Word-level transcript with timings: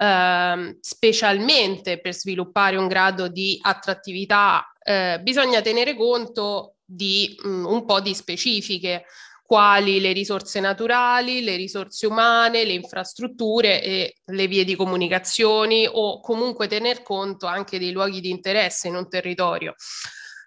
eh, 0.00 0.78
specialmente 0.80 2.00
per 2.00 2.14
sviluppare 2.14 2.76
un 2.76 2.88
grado 2.88 3.28
di 3.28 3.58
attrattività, 3.60 4.72
eh, 4.82 5.20
bisogna 5.22 5.60
tenere 5.60 5.94
conto 5.94 6.76
di 6.82 7.36
mh, 7.42 7.48
mm, 7.48 7.64
un 7.66 7.84
po' 7.84 8.00
di 8.00 8.14
specifiche 8.14 9.04
quali 9.44 10.00
le 10.00 10.12
risorse 10.12 10.60
naturali, 10.60 11.42
le 11.42 11.56
risorse 11.56 12.06
umane, 12.06 12.64
le 12.64 12.72
infrastrutture 12.72 13.82
e 13.82 14.14
le 14.24 14.46
vie 14.46 14.64
di 14.64 14.76
comunicazioni 14.76 15.88
o 15.90 16.20
comunque 16.20 16.68
tener 16.68 17.02
conto 17.02 17.46
anche 17.46 17.78
dei 17.78 17.90
luoghi 17.90 18.20
di 18.20 18.30
interesse 18.30 18.88
in 18.88 18.94
un 18.94 19.08
territorio. 19.08 19.74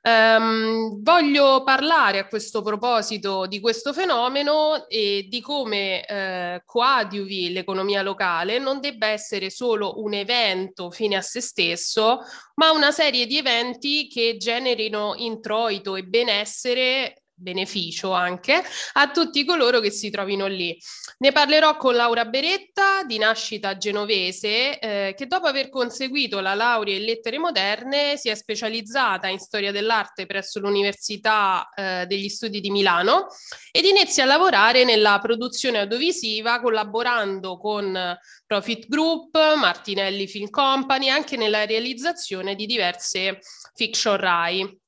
Um, 0.06 1.02
voglio 1.02 1.64
parlare 1.64 2.20
a 2.20 2.28
questo 2.28 2.62
proposito 2.62 3.46
di 3.46 3.62
questo 3.62 3.94
fenomeno 3.94 4.90
e 4.90 5.28
di 5.30 5.40
come 5.40 6.06
eh, 6.06 6.62
coadiuvi 6.66 7.54
l'economia 7.54 8.02
locale 8.02 8.60
non 8.60 8.82
debba 8.82 9.08
essere 9.08 9.50
solo 9.50 10.02
un 10.02 10.14
evento 10.14 10.92
fine 10.92 11.16
a 11.16 11.22
se 11.22 11.40
stesso, 11.40 12.20
ma 12.56 12.72
una 12.72 12.92
serie 12.92 13.26
di 13.26 13.38
eventi 13.38 14.10
che 14.10 14.36
generino 14.38 15.14
introito 15.16 15.96
e 15.96 16.04
benessere 16.04 17.23
beneficio 17.36 18.12
anche 18.12 18.64
a 18.94 19.12
tutti 19.12 19.46
coloro 19.46 19.80
che 19.80 19.92
si 19.92 20.10
trovino 20.10 20.48
lì. 20.48 20.78
Ne 21.20 21.32
parlerò 21.32 21.78
con 21.78 21.96
Laura 21.96 22.26
Beretta, 22.26 23.04
di 23.04 23.18
nascita 23.18 23.78
genovese, 23.78 24.80
eh, 24.80 25.14
che 25.16 25.28
dopo 25.28 25.48
aver 25.48 25.70
conseguito 25.70 26.40
la 26.40 26.54
laurea 26.54 26.96
in 26.96 27.04
lettere 27.04 27.38
moderne 27.38 28.18
si 28.18 28.30
è 28.30 28.36
specializzata 28.36 29.28
in 29.28 29.40
storia 29.40 29.72
dell'arte 29.72 30.26
presso 30.26 30.60
l'Università 30.60 31.70
eh, 31.76 32.06
degli 32.08 32.30
Studi 32.30 32.60
di 32.60 32.72
Milano 32.72 33.28
ed 33.72 33.86
inizia 33.86 34.24
a 34.24 34.28
lavorare 34.28 34.84
nella 34.84 35.20
produzione 35.20 35.80
audiovisiva 35.80 36.62
collaborando 36.62 37.58
con 37.58 38.18
Profit 38.46 38.88
Group, 38.88 39.36
Martinelli 39.56 40.28
Film 40.28 40.50
Company, 40.50 41.10
anche 41.10 41.38
nella 41.38 41.66
realizzazione 41.66 42.56
di 42.56 42.66
diverse 42.66 43.40
fiction 43.74 44.18
Rai 44.18 44.82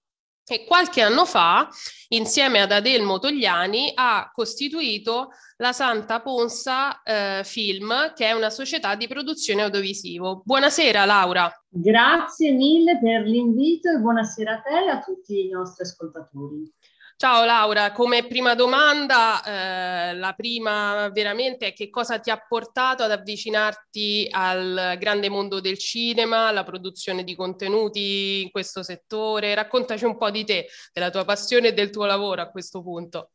e 0.48 0.66
qualche 0.66 1.02
anno 1.02 1.26
fa, 1.26 1.68
insieme 2.10 2.62
ad 2.62 2.72
Adelmo 2.72 3.18
Togliani, 3.18 3.92
ha 3.96 4.30
costituito 4.34 5.30
la 5.58 5.74
Santa 5.74 6.22
Ponsa 6.22 7.02
eh, 7.02 7.42
Film, 7.44 8.14
che 8.14 8.28
è 8.28 8.32
una 8.34 8.50
società 8.50 8.96
di 8.96 9.08
produzione 9.08 9.64
audiovisivo. 9.64 10.42
Buonasera 10.46 11.06
Laura. 11.06 11.52
Grazie 11.68 12.52
mille 12.52 13.00
per 13.00 13.24
l'invito 13.24 13.90
e 13.90 13.98
buonasera 13.98 14.54
a 14.54 14.62
te 14.62 14.86
e 14.86 14.90
a 14.90 15.00
tutti 15.00 15.46
i 15.46 15.50
nostri 15.50 15.84
ascoltatori. 15.84 16.72
Ciao 17.18 17.46
Laura, 17.46 17.94
come 17.94 18.28
prima 18.28 18.56
domanda, 18.56 19.42
eh, 19.42 20.16
la 20.16 20.34
prima 20.34 21.10
veramente 21.14 21.68
è 21.68 21.74
che 21.74 21.90
cosa 21.90 22.20
ti 22.20 22.30
ha 22.30 22.38
portato 22.46 23.04
ad 23.04 23.12
avvicinarti 23.12 24.28
al 24.30 24.98
grande 25.00 25.30
mondo 25.30 25.62
del 25.62 25.78
cinema, 25.78 26.48
alla 26.48 26.66
produzione 26.66 27.24
di 27.24 27.34
contenuti 27.34 28.42
in 28.42 28.52
questo 28.52 28.84
settore? 28.84 29.56
Raccontaci 29.56 30.04
un 30.04 30.18
po' 30.18 30.30
di 30.30 30.44
te, 30.44 30.68
della 30.92 31.10
tua 31.10 31.24
passione 31.24 31.70
e 31.70 31.74
del 31.74 31.90
tuo 31.90 32.04
lavoro 32.04 32.42
a 32.42 32.50
questo 32.50 32.84
punto. 32.84 33.30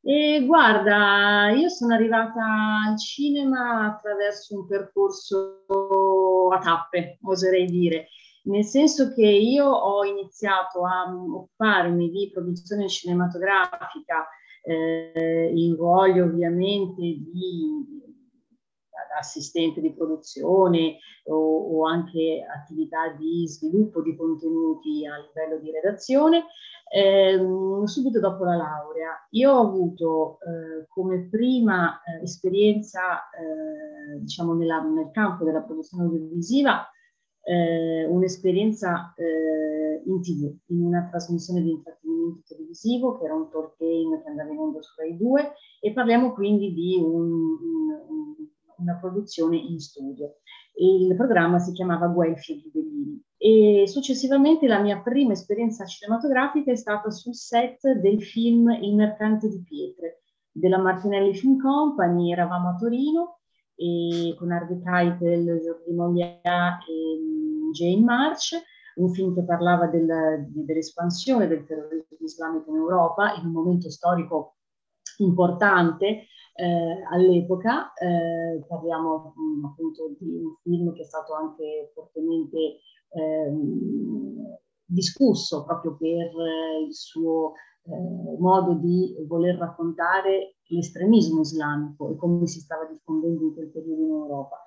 E 0.00 0.44
guarda, 0.46 1.50
io 1.50 1.68
sono 1.68 1.94
arrivata 1.94 2.44
al 2.86 2.96
cinema 2.96 3.86
attraverso 3.86 4.54
un 4.54 4.68
percorso 4.68 5.64
a 6.52 6.58
tappe, 6.60 7.18
oserei 7.24 7.66
dire 7.66 8.06
nel 8.44 8.64
senso 8.64 9.12
che 9.12 9.26
io 9.26 9.66
ho 9.66 10.04
iniziato 10.04 10.84
a 10.84 11.12
occuparmi 11.12 12.10
di 12.10 12.30
produzione 12.32 12.88
cinematografica 12.88 14.26
eh, 14.62 15.50
in 15.54 15.76
ruoli 15.76 16.20
ovviamente 16.20 17.00
di 17.00 17.98
assistente 19.18 19.80
di 19.80 19.92
produzione 19.92 20.98
o, 21.24 21.34
o, 21.34 21.86
anche 21.86 22.44
attività 22.54 23.08
di 23.08 23.46
sviluppo 23.46 24.02
di 24.02 24.16
contenuti 24.16 25.06
a 25.06 25.16
livello 25.18 25.60
di 25.60 25.70
redazione, 25.70 26.46
ehm, 26.92 27.84
subito 27.84 28.20
dopo 28.20 28.44
la 28.44 28.56
laurea. 28.56 29.26
Io 29.30 29.52
ho 29.52 29.60
avuto 29.60 30.38
eh, 30.40 30.86
come 30.88 31.28
prima 31.28 32.00
eh, 32.02 32.22
esperienza, 32.22 33.28
eh, 33.30 34.20
diciamo, 34.20 34.54
nella, 34.54 34.80
nel 34.80 35.10
campo 35.12 35.44
della 35.44 35.62
produzione 35.62 36.04
audiovisiva 36.04 36.88
eh, 37.42 38.04
un'esperienza 38.06 39.14
eh, 39.16 40.02
in 40.04 40.20
tv, 40.20 40.54
in 40.66 40.84
una 40.84 41.08
trasmissione 41.10 41.62
di 41.62 41.70
intrattenimento 41.70 42.42
televisivo 42.46 43.18
che 43.18 43.24
era 43.24 43.34
un 43.34 43.48
talk 43.50 43.76
game 43.78 44.22
che 44.22 44.28
andava 44.28 44.50
in 44.50 44.58
onda 44.58 44.82
su 44.82 44.92
Rai 44.96 45.16
2 45.16 45.52
e 45.80 45.92
parliamo 45.92 46.32
quindi 46.32 46.72
di 46.72 46.96
un, 46.96 47.30
un, 48.08 48.34
una 48.78 48.96
produzione 49.00 49.56
in 49.56 49.78
studio. 49.80 50.36
Il 50.74 51.14
programma 51.16 51.58
si 51.58 51.72
chiamava 51.72 52.06
Guelfi 52.08 52.52
e 52.52 52.60
Ghibellini 52.60 53.22
e 53.36 53.84
successivamente 53.86 54.66
la 54.66 54.80
mia 54.80 55.00
prima 55.00 55.32
esperienza 55.32 55.86
cinematografica 55.86 56.70
è 56.70 56.76
stata 56.76 57.10
sul 57.10 57.34
set 57.34 57.90
del 57.92 58.22
film 58.22 58.70
Il 58.70 58.94
mercante 58.94 59.48
di 59.48 59.62
pietre 59.62 60.22
della 60.52 60.78
Martinelli 60.78 61.34
Film 61.34 61.58
Company, 61.58 62.32
eravamo 62.32 62.68
a 62.68 62.76
Torino 62.76 63.39
e 63.80 64.34
con 64.36 64.52
Harvey 64.52 64.78
Keitel, 64.82 65.58
Jordi 65.58 65.92
Molia 65.94 66.26
e 66.36 67.18
mm, 67.18 67.70
Jane 67.70 68.04
March, 68.04 68.52
un 68.96 69.10
film 69.14 69.34
che 69.34 69.42
parlava 69.42 69.86
del, 69.86 70.44
dell'espansione 70.48 71.46
del 71.46 71.64
terrorismo 71.64 72.18
islamico 72.20 72.70
in 72.70 72.76
Europa 72.76 73.34
in 73.36 73.46
un 73.46 73.52
momento 73.52 73.90
storico 73.90 74.56
importante 75.18 76.26
eh, 76.54 77.02
all'epoca. 77.10 77.94
Eh, 77.94 78.62
parliamo 78.68 79.32
mh, 79.34 79.40
mm, 79.40 79.64
appunto 79.64 80.14
di 80.18 80.28
un 80.28 80.54
film 80.62 80.92
che 80.92 81.00
è 81.00 81.06
stato 81.06 81.32
anche 81.34 81.90
fortemente 81.94 82.80
ehm, 83.14 84.58
discusso 84.84 85.64
proprio 85.64 85.96
per 85.96 86.30
il 86.86 86.94
suo 86.94 87.54
eh, 87.84 88.36
modo 88.38 88.74
di 88.74 89.16
voler 89.26 89.56
raccontare 89.56 90.56
l'estremismo 90.74 91.40
islamico 91.40 92.10
e 92.10 92.16
come 92.16 92.46
si 92.46 92.60
stava 92.60 92.84
diffondendo 92.84 93.44
in 93.44 93.54
quel 93.54 93.70
periodo 93.70 94.02
in 94.02 94.10
Europa. 94.10 94.64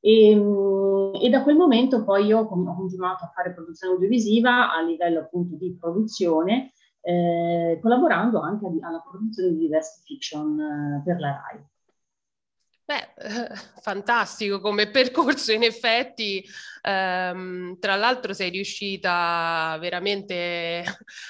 E, 0.00 0.36
mm, 0.36 1.14
e, 1.20 1.28
da 1.28 1.42
quel 1.42 1.56
momento 1.56 2.04
poi 2.04 2.26
io 2.26 2.40
ho 2.40 2.46
continuato 2.46 3.24
a 3.24 3.32
fare 3.34 3.52
produzione 3.52 3.94
audiovisiva 3.94 4.72
a 4.72 4.80
livello 4.80 5.20
appunto 5.20 5.56
di 5.56 5.76
produzione, 5.78 6.72
eh, 7.00 7.78
collaborando 7.80 8.40
anche 8.40 8.66
alla 8.66 9.02
produzione 9.08 9.50
di 9.50 9.58
diverse 9.58 10.02
fiction 10.04 10.60
eh, 10.60 11.02
per 11.04 11.18
la 11.18 11.30
RAI. 11.30 11.64
Beh, 12.86 13.14
fantastico 13.82 14.60
come 14.60 14.88
percorso 14.88 15.50
in 15.50 15.64
effetti, 15.64 16.44
ehm, 16.82 17.80
tra 17.80 17.96
l'altro 17.96 18.32
sei 18.32 18.50
riuscita 18.50 19.76
veramente 19.80 20.84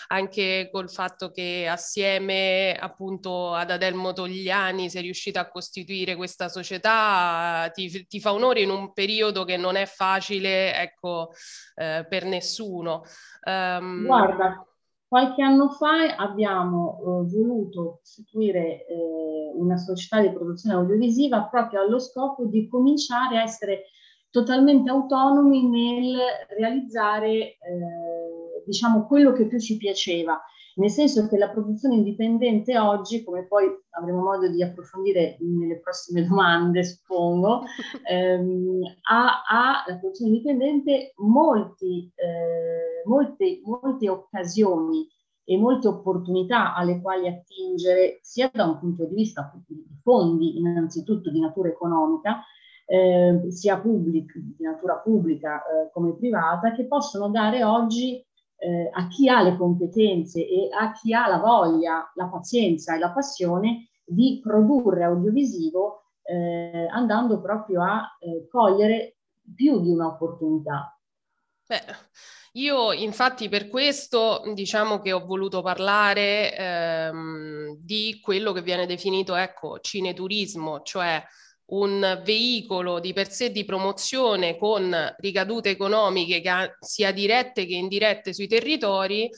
anche 0.08 0.68
col 0.70 0.90
fatto 0.90 1.30
che 1.30 1.66
assieme 1.66 2.76
appunto 2.78 3.54
ad 3.54 3.70
Adelmo 3.70 4.12
Togliani 4.12 4.90
sei 4.90 5.00
riuscita 5.00 5.40
a 5.40 5.48
costituire 5.48 6.14
questa 6.14 6.50
società, 6.50 7.70
ti, 7.72 8.06
ti 8.06 8.20
fa 8.20 8.34
onore 8.34 8.60
in 8.60 8.68
un 8.68 8.92
periodo 8.92 9.44
che 9.44 9.56
non 9.56 9.76
è 9.76 9.86
facile, 9.86 10.74
ecco, 10.74 11.30
eh, 11.76 12.04
per 12.06 12.26
nessuno. 12.26 13.02
Um, 13.44 14.04
Guarda, 14.04 14.66
Qualche 15.16 15.40
anno 15.40 15.70
fa 15.70 16.14
abbiamo 16.14 16.98
eh, 16.98 17.02
voluto 17.34 18.00
costituire 18.00 18.84
eh, 18.84 19.50
una 19.54 19.78
società 19.78 20.20
di 20.20 20.30
produzione 20.30 20.76
audiovisiva 20.76 21.44
proprio 21.44 21.80
allo 21.80 21.98
scopo 21.98 22.44
di 22.44 22.68
cominciare 22.68 23.38
a 23.38 23.42
essere 23.42 23.84
totalmente 24.28 24.90
autonomi 24.90 25.70
nel 25.70 26.18
realizzare 26.58 27.30
eh, 27.30 27.56
diciamo 28.66 29.06
quello 29.06 29.32
che 29.32 29.46
più 29.46 29.58
ci 29.58 29.78
piaceva 29.78 30.38
nel 30.76 30.90
senso 30.90 31.26
che 31.28 31.38
la 31.38 31.48
produzione 31.48 31.94
indipendente 31.94 32.78
oggi, 32.78 33.24
come 33.24 33.46
poi 33.46 33.66
avremo 33.90 34.22
modo 34.22 34.48
di 34.48 34.62
approfondire 34.62 35.36
nelle 35.40 35.80
prossime 35.80 36.24
domande, 36.28 36.84
suppongo, 36.84 37.62
ehm, 38.08 38.82
ha, 39.10 39.42
ha, 39.48 39.84
la 39.86 39.96
produzione 39.96 40.32
indipendente 40.32 41.12
molti, 41.16 42.10
eh, 42.14 43.02
molte, 43.06 43.60
molte 43.64 44.08
occasioni 44.08 45.06
e 45.44 45.56
molte 45.56 45.88
opportunità 45.88 46.74
alle 46.74 47.00
quali 47.00 47.28
attingere 47.28 48.18
sia 48.20 48.50
da 48.52 48.64
un 48.64 48.78
punto 48.78 49.06
di 49.06 49.14
vista 49.14 49.50
di 49.66 49.82
fondi, 50.02 50.58
innanzitutto 50.58 51.30
di 51.30 51.40
natura 51.40 51.68
economica, 51.68 52.42
eh, 52.84 53.50
sia 53.50 53.80
pubblic, 53.80 54.36
di 54.36 54.62
natura 54.62 54.96
pubblica 54.96 55.58
eh, 55.58 55.90
come 55.92 56.14
privata, 56.16 56.72
che 56.72 56.86
possono 56.86 57.30
dare 57.30 57.64
oggi 57.64 58.22
eh, 58.58 58.90
a 58.92 59.06
chi 59.08 59.28
ha 59.28 59.42
le 59.42 59.56
competenze 59.56 60.46
e 60.46 60.68
a 60.72 60.92
chi 60.92 61.12
ha 61.12 61.28
la 61.28 61.38
voglia, 61.38 62.10
la 62.14 62.26
pazienza 62.26 62.94
e 62.94 62.98
la 62.98 63.10
passione 63.10 63.88
di 64.04 64.40
produrre 64.42 65.04
audiovisivo 65.04 66.02
eh, 66.22 66.86
andando 66.90 67.40
proprio 67.40 67.82
a 67.82 68.16
eh, 68.18 68.46
cogliere 68.48 69.16
più 69.54 69.80
di 69.80 69.90
un'opportunità. 69.90 70.98
Beh, 71.66 71.82
io 72.52 72.92
infatti 72.92 73.48
per 73.48 73.68
questo 73.68 74.42
diciamo 74.54 75.00
che 75.00 75.12
ho 75.12 75.24
voluto 75.24 75.62
parlare 75.62 76.56
ehm, 76.56 77.76
di 77.78 78.18
quello 78.22 78.52
che 78.52 78.62
viene 78.62 78.86
definito 78.86 79.34
ecco 79.34 79.80
cineturismo, 79.80 80.82
cioè 80.82 81.22
un 81.66 82.22
veicolo 82.24 83.00
di 83.00 83.12
per 83.12 83.30
sé 83.30 83.50
di 83.50 83.64
promozione 83.64 84.56
con 84.56 85.14
ricadute 85.18 85.70
economiche 85.70 86.40
che, 86.40 86.76
sia 86.80 87.12
dirette 87.12 87.66
che 87.66 87.74
indirette 87.74 88.32
sui 88.32 88.46
territori, 88.46 89.28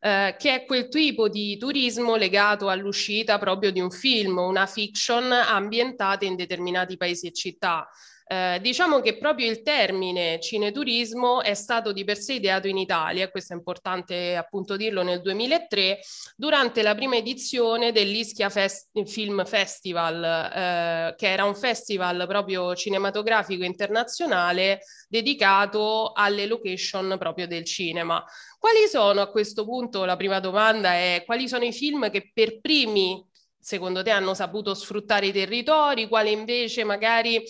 eh, 0.00 0.34
che 0.38 0.54
è 0.54 0.64
quel 0.64 0.88
tipo 0.88 1.28
di 1.28 1.56
turismo 1.56 2.16
legato 2.16 2.68
all'uscita 2.68 3.38
proprio 3.38 3.70
di 3.70 3.80
un 3.80 3.90
film, 3.90 4.38
una 4.38 4.66
fiction 4.66 5.30
ambientata 5.30 6.24
in 6.24 6.36
determinati 6.36 6.96
paesi 6.96 7.28
e 7.28 7.32
città. 7.32 7.88
Eh, 8.28 8.58
diciamo 8.60 9.00
che 9.00 9.18
proprio 9.18 9.48
il 9.48 9.62
termine 9.62 10.40
cineturismo 10.40 11.42
è 11.42 11.54
stato 11.54 11.92
di 11.92 12.02
per 12.02 12.18
sé 12.18 12.32
ideato 12.34 12.66
in 12.66 12.76
Italia, 12.76 13.30
questo 13.30 13.52
è 13.52 13.56
importante 13.56 14.34
appunto 14.34 14.76
dirlo, 14.76 15.04
nel 15.04 15.20
2003, 15.20 16.00
durante 16.34 16.82
la 16.82 16.96
prima 16.96 17.14
edizione 17.14 17.92
dell'Ischia 17.92 18.50
Fest- 18.50 18.88
Film 19.04 19.44
Festival, 19.44 20.24
eh, 20.24 21.14
che 21.16 21.30
era 21.30 21.44
un 21.44 21.54
festival 21.54 22.26
proprio 22.26 22.74
cinematografico 22.74 23.62
internazionale 23.62 24.80
dedicato 25.08 26.10
alle 26.12 26.46
location 26.46 27.14
proprio 27.20 27.46
del 27.46 27.64
cinema. 27.64 28.24
Quali 28.58 28.88
sono 28.88 29.20
a 29.20 29.30
questo 29.30 29.64
punto, 29.64 30.04
la 30.04 30.16
prima 30.16 30.40
domanda 30.40 30.94
è, 30.94 31.22
quali 31.24 31.46
sono 31.46 31.64
i 31.64 31.72
film 31.72 32.10
che 32.10 32.32
per 32.34 32.58
primi 32.60 33.24
secondo 33.66 34.02
te 34.02 34.10
hanno 34.10 34.34
saputo 34.34 34.74
sfruttare 34.74 35.26
i 35.26 35.32
territori, 35.32 36.06
quali 36.06 36.30
invece 36.30 36.84
magari 36.84 37.42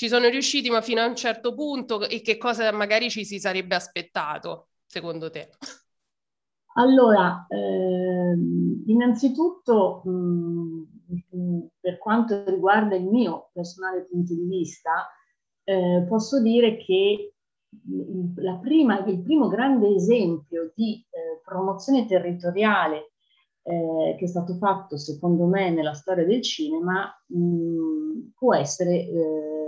ci 0.00 0.08
sono 0.08 0.28
riusciti 0.28 0.70
ma 0.70 0.80
fino 0.80 1.02
a 1.02 1.06
un 1.06 1.14
certo 1.14 1.52
punto 1.52 2.08
e 2.08 2.22
che 2.22 2.38
cosa 2.38 2.72
magari 2.72 3.10
ci 3.10 3.22
si 3.26 3.38
sarebbe 3.38 3.74
aspettato 3.74 4.68
secondo 4.86 5.28
te? 5.28 5.50
Allora, 6.76 7.44
ehm, 7.50 8.84
innanzitutto 8.86 10.00
mh, 10.02 11.66
per 11.80 11.98
quanto 11.98 12.44
riguarda 12.46 12.96
il 12.96 13.04
mio 13.04 13.50
personale 13.52 14.06
punto 14.10 14.32
di 14.32 14.46
vista, 14.46 15.06
eh, 15.64 16.06
posso 16.08 16.40
dire 16.40 16.78
che 16.78 17.34
prima, 18.62 19.04
il 19.04 19.20
primo 19.20 19.48
grande 19.48 19.94
esempio 19.94 20.72
di 20.74 21.04
eh, 21.10 21.42
promozione 21.44 22.06
territoriale 22.06 23.10
eh, 23.64 24.14
che 24.16 24.24
è 24.24 24.28
stato 24.28 24.54
fatto 24.56 24.96
secondo 24.96 25.44
me 25.44 25.68
nella 25.68 25.92
storia 25.92 26.24
del 26.24 26.40
cinema 26.40 27.04
mh, 27.26 28.30
può 28.34 28.54
essere 28.54 29.06
eh, 29.06 29.59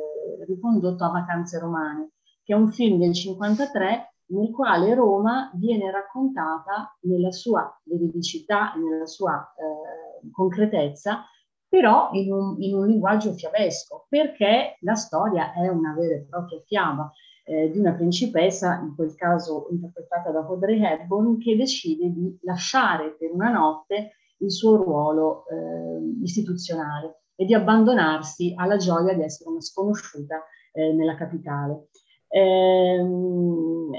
ricondotto 0.46 1.04
a 1.04 1.10
Vacanze 1.10 1.58
Romane, 1.58 2.12
che 2.42 2.52
è 2.52 2.56
un 2.56 2.70
film 2.70 2.98
del 2.98 3.12
53 3.12 4.12
nel 4.32 4.50
quale 4.50 4.94
Roma 4.94 5.50
viene 5.54 5.90
raccontata 5.90 6.96
nella 7.02 7.30
sua 7.30 7.70
veridicità 7.84 8.74
e 8.74 8.78
nella 8.78 9.06
sua 9.06 9.52
eh, 9.56 10.30
concretezza, 10.30 11.24
però 11.68 12.10
in 12.12 12.32
un, 12.32 12.62
in 12.62 12.74
un, 12.74 12.86
linguaggio 12.86 13.32
fiabesco, 13.32 14.06
perché 14.08 14.76
la 14.80 14.94
storia 14.94 15.52
è 15.52 15.68
una 15.68 15.94
vera 15.94 16.14
e 16.14 16.26
propria 16.28 16.60
fiaba 16.66 17.10
eh, 17.44 17.70
di 17.70 17.78
una 17.78 17.92
principessa, 17.92 18.78
in 18.80 18.94
quel 18.94 19.14
caso 19.14 19.68
interpretata 19.70 20.30
da 20.30 20.40
Audrey 20.40 20.82
Hepburn, 20.82 21.38
che 21.38 21.56
decide 21.56 22.10
di 22.10 22.38
lasciare 22.42 23.14
per 23.18 23.30
una 23.32 23.50
notte 23.50 24.12
il 24.38 24.50
suo 24.50 24.76
ruolo 24.76 25.44
eh, 25.48 26.22
istituzionale 26.22 27.21
e 27.34 27.44
di 27.44 27.54
abbandonarsi 27.54 28.52
alla 28.56 28.76
gioia 28.76 29.14
di 29.14 29.22
essere 29.22 29.50
una 29.50 29.60
sconosciuta 29.60 30.42
eh, 30.72 30.92
nella 30.92 31.16
capitale. 31.16 31.88
Ehm, 32.28 33.90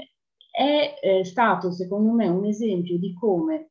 è, 0.50 0.94
è 1.00 1.24
stato 1.24 1.72
secondo 1.72 2.12
me 2.12 2.28
un 2.28 2.46
esempio 2.46 2.98
di 2.98 3.12
come 3.14 3.70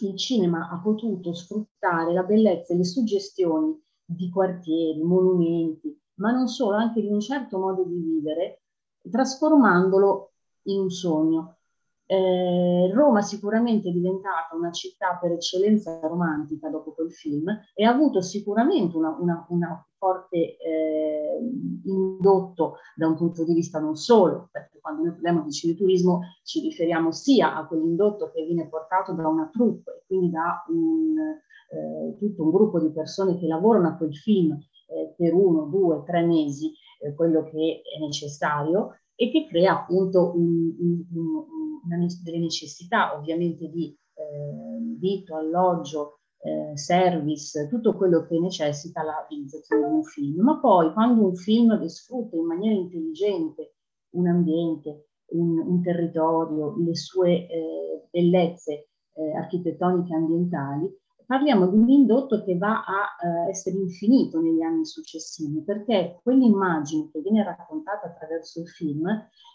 il 0.00 0.16
cinema 0.18 0.68
ha 0.70 0.80
potuto 0.80 1.32
sfruttare 1.34 2.12
la 2.12 2.22
bellezza 2.22 2.74
e 2.74 2.76
le 2.76 2.84
suggestioni 2.84 3.80
di 4.04 4.28
quartieri, 4.30 5.02
monumenti, 5.02 5.96
ma 6.14 6.30
non 6.30 6.46
solo, 6.48 6.76
anche 6.76 7.00
di 7.00 7.08
un 7.08 7.20
certo 7.20 7.58
modo 7.58 7.84
di 7.84 7.98
vivere, 7.98 8.62
trasformandolo 9.08 10.32
in 10.64 10.80
un 10.80 10.90
sogno. 10.90 11.58
Eh, 12.06 12.90
Roma 12.92 13.22
sicuramente 13.22 13.88
è 13.88 13.92
diventata 13.92 14.54
una 14.54 14.70
città 14.70 15.18
per 15.20 15.32
eccellenza 15.32 16.00
romantica 16.02 16.68
dopo 16.68 16.92
quel 16.92 17.10
film 17.12 17.48
e 17.72 17.84
ha 17.84 17.90
avuto 17.90 18.20
sicuramente 18.20 18.96
una, 18.96 19.16
una, 19.18 19.46
una 19.48 19.86
forte 19.96 20.56
eh, 20.58 21.38
indotto 21.84 22.76
da 22.94 23.08
un 23.08 23.16
punto 23.16 23.42
di 23.44 23.54
vista 23.54 23.78
non 23.78 23.96
solo, 23.96 24.48
perché 24.52 24.78
quando 24.80 25.02
noi 25.02 25.12
parliamo 25.12 25.42
di 25.44 25.50
cineturismo 25.50 26.20
ci 26.42 26.60
riferiamo 26.60 27.10
sia 27.10 27.56
a 27.56 27.66
quell'indotto 27.66 28.30
che 28.30 28.44
viene 28.44 28.68
portato 28.68 29.12
da 29.14 29.26
una 29.26 29.48
troupe 29.50 30.04
quindi 30.06 30.30
da 30.30 30.64
un, 30.68 31.16
eh, 31.18 32.16
tutto 32.18 32.42
un 32.42 32.50
gruppo 32.50 32.78
di 32.80 32.92
persone 32.92 33.38
che 33.38 33.46
lavorano 33.46 33.88
a 33.88 33.96
quel 33.96 34.14
film 34.14 34.52
eh, 34.52 35.14
per 35.16 35.34
uno, 35.34 35.64
due, 35.64 36.02
tre 36.04 36.24
mesi, 36.24 36.72
eh, 37.00 37.14
quello 37.14 37.44
che 37.44 37.82
è 37.82 37.98
necessario, 38.00 38.98
e 39.16 39.30
che 39.30 39.46
crea 39.48 39.80
appunto 39.80 40.32
un, 40.34 40.74
un, 40.78 41.04
un, 41.12 42.06
delle 42.22 42.38
necessità 42.38 43.16
ovviamente 43.16 43.68
di 43.68 43.96
eh, 44.14 44.96
vitto, 44.98 45.36
alloggio, 45.36 46.20
eh, 46.38 46.76
service, 46.76 47.68
tutto 47.68 47.96
quello 47.96 48.26
che 48.26 48.38
necessita 48.38 49.02
la 49.02 49.26
realizzazione 49.28 49.88
di 49.88 49.94
un 49.94 50.04
film. 50.04 50.42
Ma 50.42 50.58
poi 50.58 50.92
quando 50.92 51.26
un 51.26 51.34
film 51.34 51.82
sfrutta 51.86 52.36
in 52.36 52.46
maniera 52.46 52.74
intelligente 52.74 53.74
un 54.10 54.28
ambiente, 54.28 55.08
un, 55.32 55.58
un 55.58 55.82
territorio, 55.82 56.76
le 56.78 56.94
sue 56.94 57.48
eh, 57.48 58.08
bellezze 58.10 58.88
eh, 59.14 59.36
architettoniche 59.36 60.14
ambientali, 60.14 61.02
parliamo 61.26 61.66
di 61.66 61.76
un 61.76 61.88
indotto 61.88 62.42
che 62.44 62.56
va 62.56 62.84
a 62.84 63.46
eh, 63.46 63.50
essere 63.50 63.76
infinito 63.76 64.40
negli 64.40 64.62
anni 64.62 64.84
successivi, 64.84 65.62
perché 65.62 66.18
quell'immagine 66.22 67.10
che 67.10 67.20
viene 67.20 67.42
raccontata 67.42 68.06
attraverso 68.06 68.60
il 68.60 68.68
film 68.68 69.06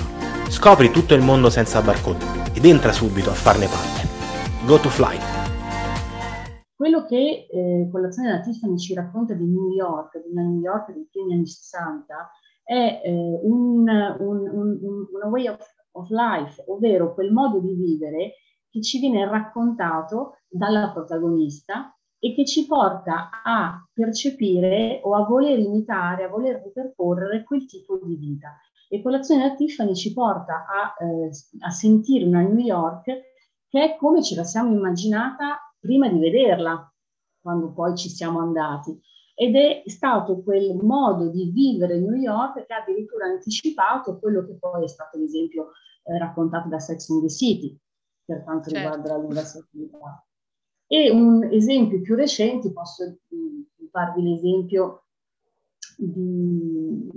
Scopri 0.49 0.89
tutto 0.91 1.13
il 1.13 1.21
mondo 1.21 1.51
senza 1.51 1.79
barcode 1.81 2.25
ed 2.53 2.65
entra 2.65 2.91
subito 2.91 3.29
a 3.29 3.33
farne 3.33 3.67
parte. 3.67 4.07
Go 4.65 4.79
to 4.79 4.89
fly! 4.89 5.17
Quello 6.75 7.05
che 7.05 7.47
eh, 7.49 7.87
Colazione 7.91 8.31
da 8.31 8.39
Tiffany 8.41 8.77
ci 8.77 8.93
racconta 8.93 9.33
di 9.33 9.45
New 9.45 9.71
York, 9.71 10.21
di 10.21 10.31
una 10.31 10.41
New 10.41 10.59
York 10.59 10.91
dei 10.91 11.07
primi 11.09 11.33
anni 11.33 11.47
60, 11.47 12.13
è 12.63 13.01
eh, 13.03 13.39
un, 13.43 13.87
un, 13.87 14.49
un, 14.49 15.07
una 15.11 15.27
way 15.29 15.47
of, 15.47 15.59
of 15.91 16.09
life, 16.09 16.63
ovvero 16.67 17.13
quel 17.13 17.31
modo 17.31 17.59
di 17.59 17.73
vivere 17.73 18.35
che 18.69 18.81
ci 18.81 18.99
viene 18.99 19.27
raccontato 19.27 20.37
dalla 20.47 20.91
protagonista 20.91 21.95
e 22.17 22.33
che 22.33 22.45
ci 22.45 22.65
porta 22.65 23.29
a 23.43 23.85
percepire 23.93 25.01
o 25.03 25.13
a 25.13 25.25
voler 25.25 25.59
imitare, 25.59 26.23
a 26.23 26.29
voler 26.29 26.61
ripercorrere 26.63 27.43
quel 27.43 27.65
tipo 27.65 27.99
di 28.01 28.15
vita. 28.15 28.57
E 28.89 29.01
colazione 29.01 29.49
da 29.49 29.55
Tiffany 29.55 29.93
ci 29.93 30.13
porta 30.13 30.65
a, 30.65 30.93
eh, 31.03 31.29
a 31.59 31.69
sentire 31.69 32.25
una 32.25 32.41
New 32.41 32.57
York 32.57 33.03
che 33.67 33.83
è 33.83 33.95
come 33.97 34.23
ce 34.23 34.35
la 34.35 34.43
siamo 34.43 34.71
immaginata 34.71 35.59
prima 35.79 36.07
di 36.07 36.19
vederla, 36.19 36.91
quando 37.41 37.73
poi 37.73 37.95
ci 37.97 38.07
siamo 38.07 38.39
andati 38.39 38.99
ed 39.35 39.55
è 39.55 39.83
stato 39.85 40.41
quel 40.43 40.75
modo 40.75 41.29
di 41.29 41.49
vivere 41.51 41.99
New 41.99 42.13
York 42.13 42.65
che 42.65 42.73
ha 42.73 42.81
addirittura 42.81 43.25
anticipato 43.25 44.19
quello 44.19 44.45
che 44.45 44.53
poi 44.53 44.83
è 44.83 44.87
stato, 44.87 45.17
ad 45.17 45.23
esempio, 45.23 45.71
eh, 46.03 46.17
raccontato 46.17 46.69
da 46.69 46.79
Sex 46.79 47.07
in 47.09 47.21
the 47.21 47.29
City 47.29 47.77
per 48.25 48.43
quanto 48.43 48.69
certo. 48.69 48.95
riguarda 48.95 49.33
la 49.33 49.41
attività. 49.41 50.25
E 50.85 51.09
un 51.09 51.43
esempio 51.51 52.01
più 52.01 52.15
recente, 52.15 52.71
posso 52.71 53.17
mm, 53.33 53.61
farvi 53.89 54.21
l'esempio 54.21 55.05
di 55.97 57.09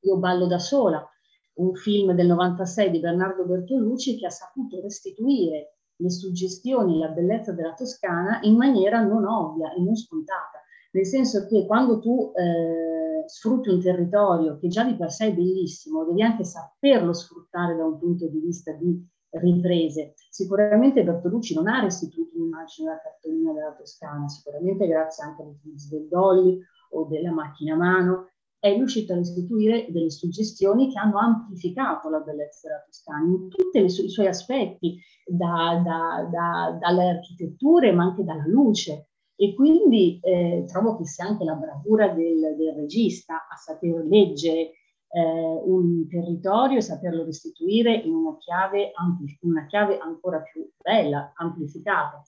Io 0.00 0.16
ballo 0.16 0.46
da 0.46 0.58
sola, 0.58 1.06
un 1.54 1.74
film 1.74 2.12
del 2.12 2.26
96 2.26 2.90
di 2.90 2.98
Bernardo 2.98 3.44
Bertolucci 3.44 4.18
che 4.18 4.26
ha 4.26 4.30
saputo 4.30 4.80
restituire 4.80 5.76
le 5.94 6.10
suggestioni 6.10 6.96
e 6.96 7.06
la 7.06 7.12
bellezza 7.12 7.52
della 7.52 7.74
Toscana 7.74 8.40
in 8.42 8.56
maniera 8.56 9.00
non 9.00 9.24
ovvia 9.24 9.72
e 9.72 9.80
non 9.80 9.94
scontata 9.94 10.61
nel 10.92 11.06
senso 11.06 11.46
che 11.46 11.66
quando 11.66 12.00
tu 12.00 12.32
eh, 12.34 13.26
sfrutti 13.26 13.68
un 13.70 13.80
territorio 13.80 14.58
che 14.58 14.68
già 14.68 14.84
di 14.84 14.94
per 14.94 15.10
sé 15.10 15.26
è 15.26 15.34
bellissimo, 15.34 16.04
devi 16.04 16.22
anche 16.22 16.44
saperlo 16.44 17.12
sfruttare 17.12 17.76
da 17.76 17.84
un 17.84 17.98
punto 17.98 18.28
di 18.28 18.38
vista 18.38 18.72
di 18.72 19.04
riprese. 19.30 20.14
Sicuramente 20.28 21.04
Bertolucci 21.04 21.54
non 21.54 21.68
ha 21.68 21.80
restituito 21.80 22.36
un'immagine 22.36 22.88
della 22.88 23.00
cartolina 23.00 23.52
della 23.52 23.74
Toscana, 23.74 24.28
sicuramente 24.28 24.86
grazie 24.86 25.24
anche 25.24 25.42
all'utilizzo 25.42 25.96
del 25.96 26.08
dolly 26.08 26.58
o 26.90 27.06
della 27.06 27.32
macchina 27.32 27.74
a 27.74 27.78
mano, 27.78 28.26
è 28.58 28.74
riuscito 28.74 29.12
a 29.12 29.16
restituire 29.16 29.86
delle 29.90 30.10
suggestioni 30.10 30.92
che 30.92 30.98
hanno 30.98 31.18
amplificato 31.18 32.08
la 32.08 32.20
bellezza 32.20 32.68
della 32.68 32.84
Toscana 32.84 33.24
in 33.24 33.48
tutti 33.48 33.78
i 33.78 34.08
suoi 34.08 34.26
aspetti, 34.26 34.98
da, 35.26 35.82
da, 35.84 36.28
da, 36.30 36.78
dalle 36.78 37.08
architetture 37.08 37.92
ma 37.92 38.04
anche 38.04 38.22
dalla 38.24 38.46
luce. 38.46 39.08
E 39.36 39.54
quindi 39.54 40.20
eh, 40.22 40.64
trovo 40.66 40.96
che 40.96 41.04
sia 41.04 41.26
anche 41.26 41.44
la 41.44 41.54
bravura 41.54 42.08
del, 42.08 42.54
del 42.56 42.74
regista 42.74 43.46
a 43.48 43.56
saper 43.56 44.04
leggere 44.04 44.72
eh, 45.14 45.62
un 45.64 46.06
territorio 46.08 46.78
e 46.78 46.82
saperlo 46.82 47.24
restituire 47.24 47.94
in 47.94 48.12
una 48.14 48.36
chiave, 48.38 48.92
ampli- 48.94 49.38
una 49.42 49.66
chiave 49.66 49.98
ancora 49.98 50.40
più 50.42 50.68
bella, 50.80 51.32
amplificata. 51.34 52.22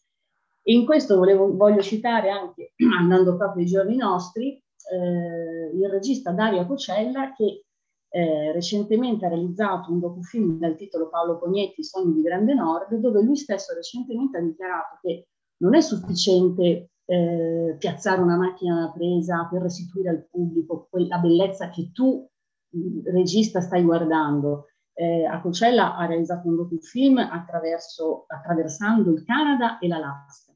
E 0.63 0.73
in 0.73 0.85
questo 0.85 1.17
volevo, 1.17 1.55
voglio 1.55 1.83
citare 1.83 2.31
anche, 2.31 2.73
andando 2.99 3.37
proprio 3.37 3.63
ai 3.63 3.71
giorni 3.71 3.97
nostri, 3.97 4.53
eh, 4.93 5.71
il 5.75 5.89
regista 5.89 6.33
Dario 6.33 6.67
Cocella 6.67 7.33
che 7.35 7.65
eh, 8.09 8.53
recentemente 8.53 9.27
ha 9.27 9.29
realizzato 9.29 9.91
un 9.91 9.99
docufilm 9.99 10.59
dal 10.59 10.77
titolo 10.77 11.09
Paolo 11.09 11.39
Cognetti, 11.39 11.83
Sogni 11.83 12.15
di 12.15 12.23
Grande 12.23 12.55
Nord, 12.55 12.95
dove 12.95 13.23
lui 13.23 13.37
stesso 13.37 13.75
recentemente 13.75 14.39
ha 14.39 14.41
dichiarato 14.41 14.99
che 15.01 15.29
non 15.59 15.75
è 15.75 15.81
sufficiente 15.81 16.91
eh, 17.07 17.77
piazzare 17.79 18.21
una 18.21 18.37
macchina 18.37 18.91
presa 18.95 19.47
per 19.51 19.63
restituire 19.63 20.09
al 20.09 20.27
pubblico 20.31 20.87
quella 20.91 21.19
bellezza 21.19 21.71
che 21.71 21.91
tu, 21.93 22.29
regista, 23.05 23.61
stai 23.61 23.83
guardando. 23.83 24.67
Eh, 24.93 25.25
a 25.25 25.41
Cocella 25.41 25.97
ha 25.97 26.07
realizzato 26.07 26.47
un 26.49 26.57
docufilm 26.57 27.19
attraversando 27.19 29.11
il 29.11 29.25
Canada 29.25 29.79
e 29.79 29.89
l'Alaska 29.89 30.55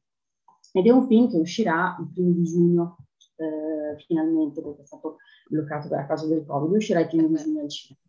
ed 0.72 0.86
è 0.86 0.90
un 0.90 1.06
film 1.06 1.28
che 1.28 1.38
uscirà 1.38 1.96
il 1.98 2.08
primo 2.12 2.30
di 2.30 2.44
giugno 2.44 2.98
eh, 3.36 3.98
finalmente 4.06 4.62
perché 4.62 4.82
è 4.82 4.86
stato 4.86 5.16
bloccato 5.48 5.88
per 5.88 6.06
causa 6.06 6.26
del 6.26 6.44
Covid, 6.44 6.76
uscirà 6.76 7.00
il 7.00 7.08
primo 7.08 7.28
di 7.28 7.34
giugno 7.34 7.60
al 7.60 7.70
cinema. 7.70 8.00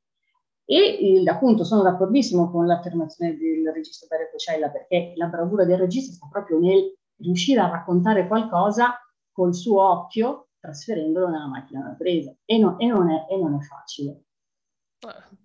E 0.65 1.22
eh, 1.24 1.29
appunto 1.29 1.63
sono 1.63 1.81
d'accordissimo 1.81 2.51
con 2.51 2.67
l'affermazione 2.67 3.36
del 3.38 3.72
regista 3.74 4.05
Dario 4.08 4.29
Cocella 4.31 4.69
perché 4.69 5.13
la 5.15 5.27
bravura 5.27 5.65
del 5.65 5.79
regista 5.79 6.13
sta 6.13 6.27
proprio 6.29 6.60
nel 6.60 6.96
riuscire 7.20 7.60
a 7.60 7.70
raccontare 7.70 8.28
qualcosa 8.28 8.98
col 9.32 9.54
suo 9.54 9.82
occhio 9.82 10.50
trasferendolo 10.60 11.30
nella 11.30 11.48
macchina 11.48 11.82
da 11.84 11.94
presa 11.96 12.36
e, 12.46 12.58
no, 12.58 12.78
e, 12.78 12.86
non, 12.86 13.10
è, 13.10 13.26
e 13.30 13.38
non 13.38 13.56
è 13.56 13.62
facile. 13.62 14.24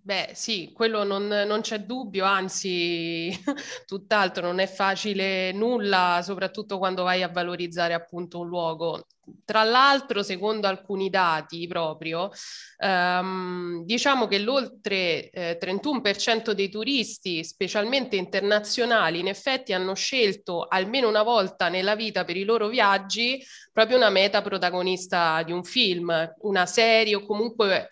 Beh, 0.07 0.33
sì, 0.35 0.71
quello 0.75 1.03
non, 1.03 1.27
non, 1.29 1.63
c'è 1.63 1.79
dubbio, 1.79 2.27
anzi, 2.27 3.31
tutt'altro, 3.87 4.45
non 4.47 4.59
è 4.59 4.67
facile 4.67 5.51
nulla, 5.53 6.21
soprattutto 6.23 6.77
quando 6.77 7.05
vai 7.05 7.23
a 7.23 7.29
valorizzare 7.31 7.95
appunto 7.95 8.41
un 8.41 8.49
luogo. 8.49 9.07
Tra 9.47 9.63
l'altro, 9.63 10.23
secondo 10.23 10.67
alcuni 10.67 11.09
dati 11.09 11.67
proprio, 11.67 12.31
ehm, 12.77 13.85
diciamo 13.87 14.27
che 14.27 14.39
l'oltre 14.41 15.31
eh, 15.31 15.57
31% 15.59 16.53
dei 16.53 16.69
turisti, 16.69 17.43
specialmente 17.43 18.17
internazionali, 18.17 19.21
in 19.21 19.29
effetti 19.29 19.73
hanno 19.73 19.95
scelto 19.95 20.67
almeno 20.69 21.09
una 21.09 21.23
volta 21.23 21.71
nella 21.71 21.95
vita 21.97 22.25
per 22.27 22.37
i 22.37 22.45
loro 22.45 22.69
viaggi 22.69 23.43
proprio 23.73 23.97
una 23.97 24.11
meta 24.11 24.41
protagonista 24.41 25.43
di 25.43 25.51
un 25.51 25.65
film, 25.65 26.33
una 26.43 26.67
serie 26.67 27.17
o 27.17 27.25
comunque 27.25 27.89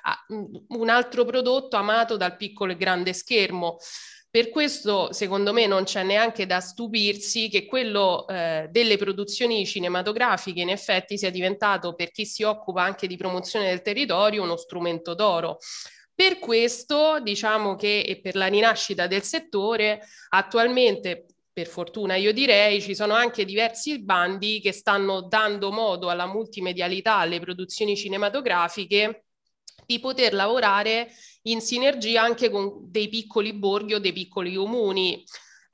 un 0.69 0.89
altro 0.89 1.25
prodotto 1.25 1.77
amato 1.77 2.02
dal 2.05 2.37
piccolo 2.37 2.73
e 2.73 2.77
grande 2.77 3.13
schermo. 3.13 3.79
Per 4.31 4.49
questo, 4.49 5.13
secondo 5.13 5.53
me, 5.53 5.67
non 5.67 5.85
c'è 5.85 6.03
neanche 6.03 6.47
da 6.47 6.61
stupirsi 6.61 7.51
che 7.51 7.67
quello 7.67 8.27
eh, 8.27 8.67
delle 8.71 8.97
produzioni 8.97 9.67
cinematografiche 9.67 10.63
in 10.63 10.71
effetti 10.71 11.19
sia 11.19 11.31
diventato, 11.31 11.95
per 11.95 12.11
chi 12.11 12.25
si 12.25 12.43
occupa 12.43 12.83
anche 12.83 13.07
di 13.07 13.17
promozione 13.17 13.69
del 13.69 13.83
territorio, 13.83 14.43
uno 14.43 14.57
strumento 14.57 15.15
d'oro. 15.15 15.59
Per 16.15 16.39
questo 16.39 17.21
diciamo 17.21 17.75
che 17.77 18.01
e 18.01 18.21
per 18.21 18.37
la 18.37 18.47
rinascita 18.47 19.07
del 19.07 19.23
settore 19.23 20.01
attualmente 20.31 21.27
per 21.53 21.67
fortuna 21.67 22.15
io 22.15 22.33
direi, 22.33 22.81
ci 22.81 22.95
sono 22.95 23.13
anche 23.13 23.45
diversi 23.45 24.03
bandi 24.03 24.61
che 24.61 24.73
stanno 24.73 25.21
dando 25.21 25.71
modo 25.71 26.09
alla 26.09 26.27
multimedialità, 26.27 27.19
alle 27.19 27.41
produzioni 27.41 27.97
cinematografiche 27.97 29.25
di 29.87 30.01
poter 30.01 30.35
lavorare 30.35 31.09
in 31.43 31.61
sinergia 31.61 32.23
anche 32.23 32.51
con 32.51 32.91
dei 32.91 33.09
piccoli 33.09 33.53
borghi 33.53 33.95
o 33.95 33.99
dei 33.99 34.13
piccoli 34.13 34.55
comuni. 34.55 35.25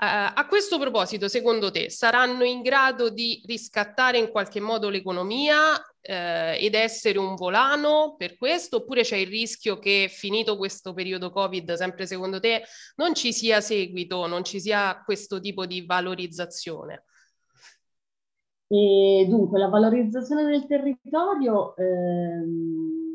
Uh, 0.00 0.30
a 0.32 0.46
questo 0.48 0.78
proposito, 0.78 1.26
secondo 1.26 1.72
te, 1.72 1.90
saranno 1.90 2.44
in 2.44 2.62
grado 2.62 3.10
di 3.10 3.42
riscattare 3.46 4.16
in 4.16 4.30
qualche 4.30 4.60
modo 4.60 4.90
l'economia 4.90 5.72
uh, 5.72 6.54
ed 6.56 6.74
essere 6.74 7.18
un 7.18 7.34
volano 7.34 8.14
per 8.16 8.36
questo? 8.36 8.76
Oppure 8.76 9.02
c'è 9.02 9.16
il 9.16 9.26
rischio 9.26 9.80
che, 9.80 10.08
finito 10.08 10.56
questo 10.56 10.94
periodo 10.94 11.30
Covid, 11.30 11.72
sempre 11.72 12.06
secondo 12.06 12.38
te, 12.38 12.62
non 12.94 13.14
ci 13.16 13.32
sia 13.32 13.60
seguito, 13.60 14.28
non 14.28 14.44
ci 14.44 14.60
sia 14.60 15.02
questo 15.04 15.40
tipo 15.40 15.66
di 15.66 15.84
valorizzazione? 15.84 17.02
E 18.68 19.26
dunque, 19.28 19.58
la 19.58 19.68
valorizzazione 19.68 20.44
del 20.44 20.66
territorio 20.66 21.74
ehm, 21.74 23.07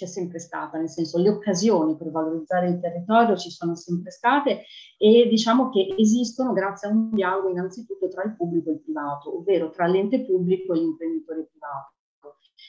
c'è 0.00 0.06
sempre 0.06 0.38
stata, 0.38 0.78
nel 0.78 0.88
senso 0.88 1.18
le 1.18 1.28
occasioni 1.28 1.94
per 1.94 2.10
valorizzare 2.10 2.70
il 2.70 2.80
territorio 2.80 3.36
ci 3.36 3.50
sono 3.50 3.74
sempre 3.74 4.10
state 4.10 4.62
e 4.96 5.28
diciamo 5.28 5.68
che 5.68 5.94
esistono 5.98 6.54
grazie 6.54 6.88
a 6.88 6.92
un 6.92 7.10
dialogo 7.10 7.50
innanzitutto 7.50 8.08
tra 8.08 8.22
il 8.22 8.34
pubblico 8.34 8.70
e 8.70 8.74
il 8.74 8.80
privato, 8.80 9.36
ovvero 9.36 9.68
tra 9.68 9.86
l'ente 9.86 10.24
pubblico 10.24 10.72
e 10.72 10.78
l'imprenditore 10.78 11.48
privato. 11.50 11.94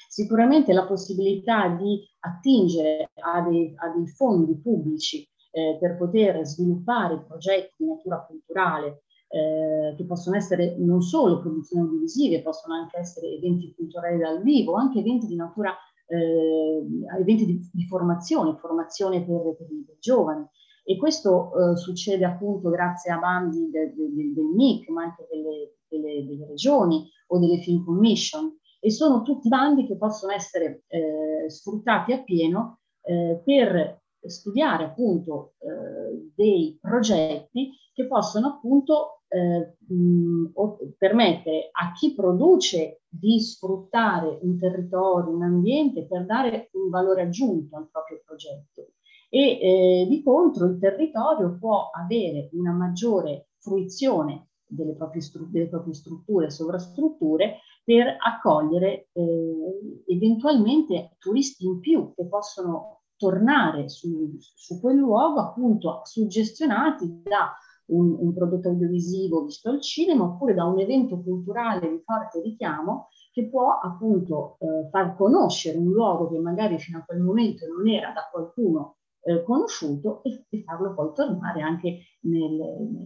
Sicuramente 0.10 0.74
la 0.74 0.86
possibilità 0.86 1.70
di 1.70 2.02
attingere 2.20 3.12
a 3.24 3.42
dei, 3.48 3.74
a 3.78 3.88
dei 3.96 4.08
fondi 4.08 4.60
pubblici 4.60 5.26
eh, 5.52 5.78
per 5.80 5.96
poter 5.98 6.46
sviluppare 6.46 7.24
progetti 7.26 7.76
di 7.78 7.88
natura 7.88 8.26
culturale 8.26 9.04
eh, 9.30 9.94
che 9.96 10.04
possono 10.06 10.36
essere 10.36 10.76
non 10.80 11.02
solo 11.02 11.40
produzioni 11.40 11.86
audiovisive, 11.86 12.42
possono 12.42 12.76
anche 12.76 12.98
essere 12.98 13.28
eventi 13.28 13.74
culturali 13.74 14.18
dal 14.18 14.42
vivo, 14.42 14.74
anche 14.74 15.00
eventi 15.00 15.28
di 15.28 15.36
natura 15.38 15.74
eh, 16.12 16.86
eventi 17.20 17.46
di, 17.46 17.70
di, 17.72 17.86
formazione, 17.86 18.58
formazione 18.58 19.24
per, 19.24 19.56
per, 19.58 19.68
i 19.72 19.86
giovani. 20.00 20.46
E 20.84 20.98
questo 20.98 21.52
eh, 21.54 21.78
succede 21.78 22.26
appunto 22.26 22.70
grazie 22.70 23.12
a 23.12 23.18
bandi 23.18 23.70
de, 23.70 23.94
de, 23.94 24.14
de, 24.14 24.34
del 24.34 24.46
MIC, 24.46 24.90
ma 24.90 25.04
anche 25.04 25.28
delle, 25.30 25.78
delle, 25.88 26.26
delle, 26.26 26.48
regioni 26.48 27.08
o 27.28 27.40
delle 27.40 27.60
Film 27.60 27.86
Commission. 27.86 28.58
E 28.80 28.92
sono 28.92 29.22
tutti 29.22 29.48
bandi 29.48 29.86
che 29.86 29.96
possono 29.96 30.34
essere 30.34 30.84
eh, 30.88 31.50
sfruttati 31.50 32.14
appieno 32.14 32.80
eh, 33.04 33.40
per 33.44 34.01
studiare 34.30 34.86
appunto 34.86 35.54
eh, 35.60 36.32
dei 36.36 36.78
progetti 36.80 37.72
che 37.94 38.08
possono 38.08 38.48
appunto 38.48 39.22
eh, 39.28 39.78
mh, 39.94 40.52
permettere 40.98 41.70
a 41.72 41.92
chi 41.94 42.14
produce 42.14 43.02
di 43.08 43.40
sfruttare 43.40 44.40
un 44.42 44.58
territorio, 44.58 45.34
un 45.34 45.44
ambiente 45.44 46.06
per 46.06 46.26
dare 46.26 46.70
un 46.74 46.90
valore 46.90 47.24
aggiunto 47.24 47.78
al 47.78 47.90
proprio 47.90 48.22
progetto. 48.26 48.94
E 49.30 49.60
eh, 49.62 50.08
di 50.10 50.22
contro 50.24 50.66
il 50.66 50.78
territorio 50.78 51.58
può 51.58 51.90
avere 51.94 52.50
una 52.54 52.74
maggiore 52.74 53.48
fruizione 53.60 54.50
delle 54.66 54.94
proprie, 54.94 55.22
stru- 55.22 55.50
delle 55.50 55.68
proprie 55.68 55.94
strutture, 55.94 56.50
sovrastrutture, 56.50 57.60
per 57.84 58.16
accogliere 58.20 59.10
eh, 59.12 60.04
eventualmente 60.08 61.16
turisti 61.18 61.66
in 61.66 61.80
più 61.80 62.14
che 62.14 62.26
possono 62.28 63.01
tornare 63.22 63.88
su, 63.88 64.36
su 64.40 64.80
quel 64.80 64.98
luogo 64.98 65.40
appunto 65.40 66.02
suggestionati 66.06 67.22
da 67.22 67.54
un, 67.92 68.18
un, 68.20 68.34
prodotto 68.34 68.70
audiovisivo 68.70 69.44
visto 69.44 69.70
al 69.70 69.80
cinema 69.80 70.24
oppure 70.24 70.56
da 70.56 70.66
un 70.66 70.80
evento 70.80 71.22
culturale 71.22 71.88
di 71.88 72.02
forte 72.04 72.42
richiamo 72.42 73.10
che 73.32 73.48
può 73.48 73.78
appunto 73.80 74.58
eh, 74.60 74.90
far 74.90 75.16
conoscere 75.16 75.78
un 75.78 75.92
luogo 75.92 76.32
che 76.32 76.40
magari 76.40 76.80
fino 76.80 76.98
a 76.98 77.04
quel 77.04 77.20
momento 77.20 77.68
non 77.68 77.88
era 77.88 78.12
da 78.12 78.28
qualcuno 78.32 78.96
eh, 79.24 79.44
conosciuto 79.44 80.24
e, 80.24 80.48
e, 80.50 80.64
farlo 80.64 80.96
poi 80.96 81.12
tornare 81.14 81.62
anche 81.62 82.00
nel, 82.22 82.60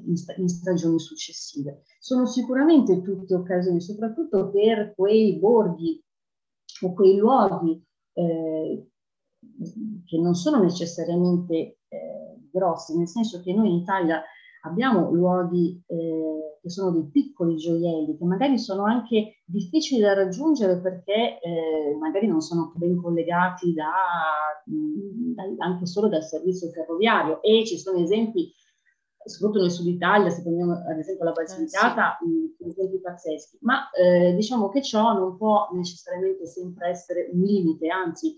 in, 0.06 0.16
in, 0.38 0.48
stagioni 0.48 0.98
successive. 0.98 1.82
Sono 2.00 2.26
sicuramente 2.26 3.02
tutte 3.02 3.36
occasioni, 3.36 3.82
soprattutto 3.82 4.50
per 4.50 4.94
quei 4.96 5.38
borghi 5.38 6.02
o 6.84 6.94
quei 6.94 7.18
luoghi 7.18 7.84
eh, 8.14 8.88
che 10.06 10.18
non 10.18 10.34
sono 10.36 10.62
necessariamente 10.62 11.56
eh, 11.88 12.50
grossi, 12.52 12.98
nel 12.98 13.08
senso 13.08 13.42
che 13.42 13.54
noi 13.54 13.70
in 13.70 13.76
Italia 13.78 14.24
abbiamo 14.64 15.12
luoghi 15.12 15.82
eh, 15.88 16.60
che 16.62 16.70
sono 16.70 16.92
dei 16.92 17.10
piccoli 17.12 17.56
gioielli, 17.56 18.18
che 18.18 18.26
magari 18.26 18.58
sono 18.58 18.86
anche 18.86 19.42
difficili 19.46 20.02
da 20.02 20.14
raggiungere 20.14 20.80
perché 20.80 21.40
eh, 21.40 21.96
magari 22.00 22.28
non 22.28 22.42
sono 22.42 22.74
ben 22.76 23.00
collegati 23.00 23.74
da, 23.74 23.92
da, 24.66 25.66
anche 25.66 25.86
solo 25.86 26.08
dal 26.08 26.24
servizio 26.24 26.70
ferroviario 26.72 27.42
e 27.42 27.64
ci 27.66 27.78
sono 27.78 28.00
esempi 28.00 28.52
soprattutto 29.26 29.62
nel 29.62 29.72
sud 29.72 29.88
Italia, 29.88 30.30
se 30.30 30.44
prendiamo 30.44 30.74
ad 30.74 30.98
esempio 31.00 31.26
la 31.26 31.32
Basilicata, 31.32 32.18
eh, 32.20 32.54
sì. 32.58 32.70
esempi 32.70 33.00
pazzeschi, 33.00 33.58
ma 33.62 33.90
eh, 33.90 34.34
diciamo 34.36 34.70
che 34.70 34.84
ciò 34.84 35.14
non 35.14 35.36
può 35.36 35.70
necessariamente 35.74 36.46
sempre 36.46 36.90
essere 36.90 37.30
un 37.34 37.42
limite, 37.42 37.88
anzi 37.90 38.36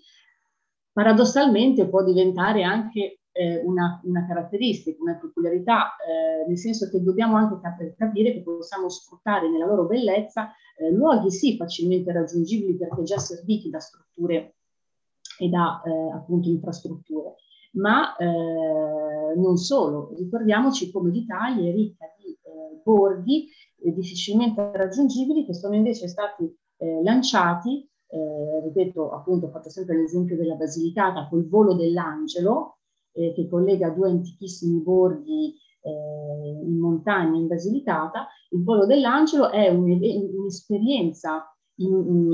paradossalmente 0.98 1.88
può 1.88 2.04
diventare 2.04 2.64
anche 2.64 3.20
eh, 3.32 3.62
una, 3.64 4.02
una, 4.04 4.26
caratteristica, 4.26 5.00
una 5.00 5.14
peculiarità, 5.14 5.96
eh, 5.98 6.48
nel 6.48 6.58
senso 6.58 6.90
che 6.90 7.04
dobbiamo 7.04 7.36
anche 7.36 7.60
cap- 7.62 7.96
capire 7.96 8.34
che 8.34 8.42
possiamo 8.42 8.90
sfruttare 8.90 9.48
nella 9.48 9.68
loro 9.68 9.86
bellezza 9.86 10.52
eh, 10.76 10.90
luoghi 10.90 11.30
sì 11.30 11.56
facilmente 11.56 12.12
raggiungibili 12.12 12.78
perché 12.78 13.04
già 13.04 13.20
serviti 13.20 13.70
da 13.70 13.80
strutture 13.80 14.56
e 15.38 15.50
da 15.50 15.84
eh, 15.86 16.14
appunto 16.16 16.50
infrastrutture, 16.50 17.36
ma 17.74 18.16
eh, 18.16 19.36
non 19.36 19.56
solo, 19.58 20.16
ricordiamoci 20.18 20.90
come 20.90 21.12
l'Italia 21.12 21.70
è 21.70 21.76
ricca 21.76 22.08
di 22.18 22.32
eh, 22.32 22.82
borghi 22.84 23.48
difficilmente 23.76 24.72
raggiungibili 24.74 25.46
che 25.46 25.54
sono 25.54 25.76
invece 25.76 26.08
stati 26.08 26.52
lanciati 27.04 27.88
eh, 28.10 28.62
ripeto, 28.64 29.12
appunto, 29.12 29.48
ho 29.48 29.50
fatto 29.50 29.70
sempre 29.70 29.98
l'esempio 29.98 30.38
della 30.38 30.56
Basilicata 30.56 31.28
col 31.28 31.48
volo 31.48 31.74
dell'angelo, 31.76 32.78
eh, 33.14 33.34
che 33.34 33.48
collega 33.50 33.90
due 33.90 34.10
antichissimi 34.10 34.82
borghi 34.82 35.56
eh, 35.82 36.66
in 36.66 36.80
montagna 36.80 37.38
in 37.38 37.48
Basilicata. 37.48 38.28
Il 38.52 38.64
volo 38.64 38.86
dell'angelo 38.86 39.50
è 39.50 39.70
un'esperienza 39.70 41.52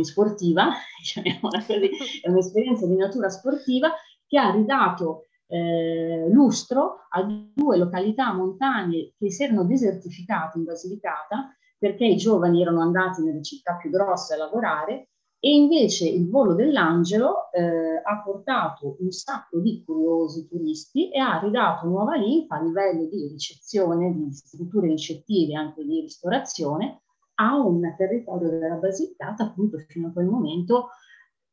sportiva, 0.02 0.70
così, 1.42 1.90
è 2.22 2.30
un'esperienza 2.30 2.86
di 2.86 2.96
natura 2.96 3.30
sportiva 3.30 3.92
che 4.28 4.38
ha 4.38 4.52
ridato 4.52 5.26
eh, 5.48 6.30
lustro 6.30 7.08
a 7.10 7.24
due 7.54 7.78
località 7.78 8.34
montagne 8.34 9.14
che 9.18 9.32
si 9.32 9.44
erano 9.44 9.66
desertificate 9.66 10.58
in 10.58 10.64
Basilicata 10.64 11.56
perché 11.78 12.06
i 12.06 12.16
giovani 12.16 12.62
erano 12.62 12.82
andati 12.82 13.22
nelle 13.22 13.44
città 13.44 13.76
più 13.76 13.90
grosse 13.90 14.36
a 14.36 14.38
lavorare 14.38 15.10
e 15.46 15.54
invece 15.54 16.08
il 16.08 16.30
volo 16.30 16.54
dell'angelo 16.56 17.52
eh, 17.52 18.02
ha 18.02 18.22
portato 18.24 18.96
un 19.00 19.12
sacco 19.12 19.60
di 19.60 19.84
curiosi 19.84 20.48
turisti 20.48 21.12
e 21.12 21.20
ha 21.20 21.38
ridato 21.38 21.86
nuova 21.86 22.16
linfa 22.16 22.56
a 22.56 22.62
livello 22.62 23.10
di 23.10 23.28
ricezione, 23.28 24.14
di 24.14 24.32
strutture 24.32 24.88
ricettive, 24.88 25.54
anche 25.54 25.84
di 25.84 26.00
ristorazione, 26.00 27.02
a 27.36 27.58
un 27.58 27.82
territorio 27.98 28.52
della 28.52 28.76
Basilicata 28.76 29.44
appunto 29.44 29.78
fino 29.80 30.08
a 30.08 30.12
quel 30.12 30.28
momento 30.28 30.92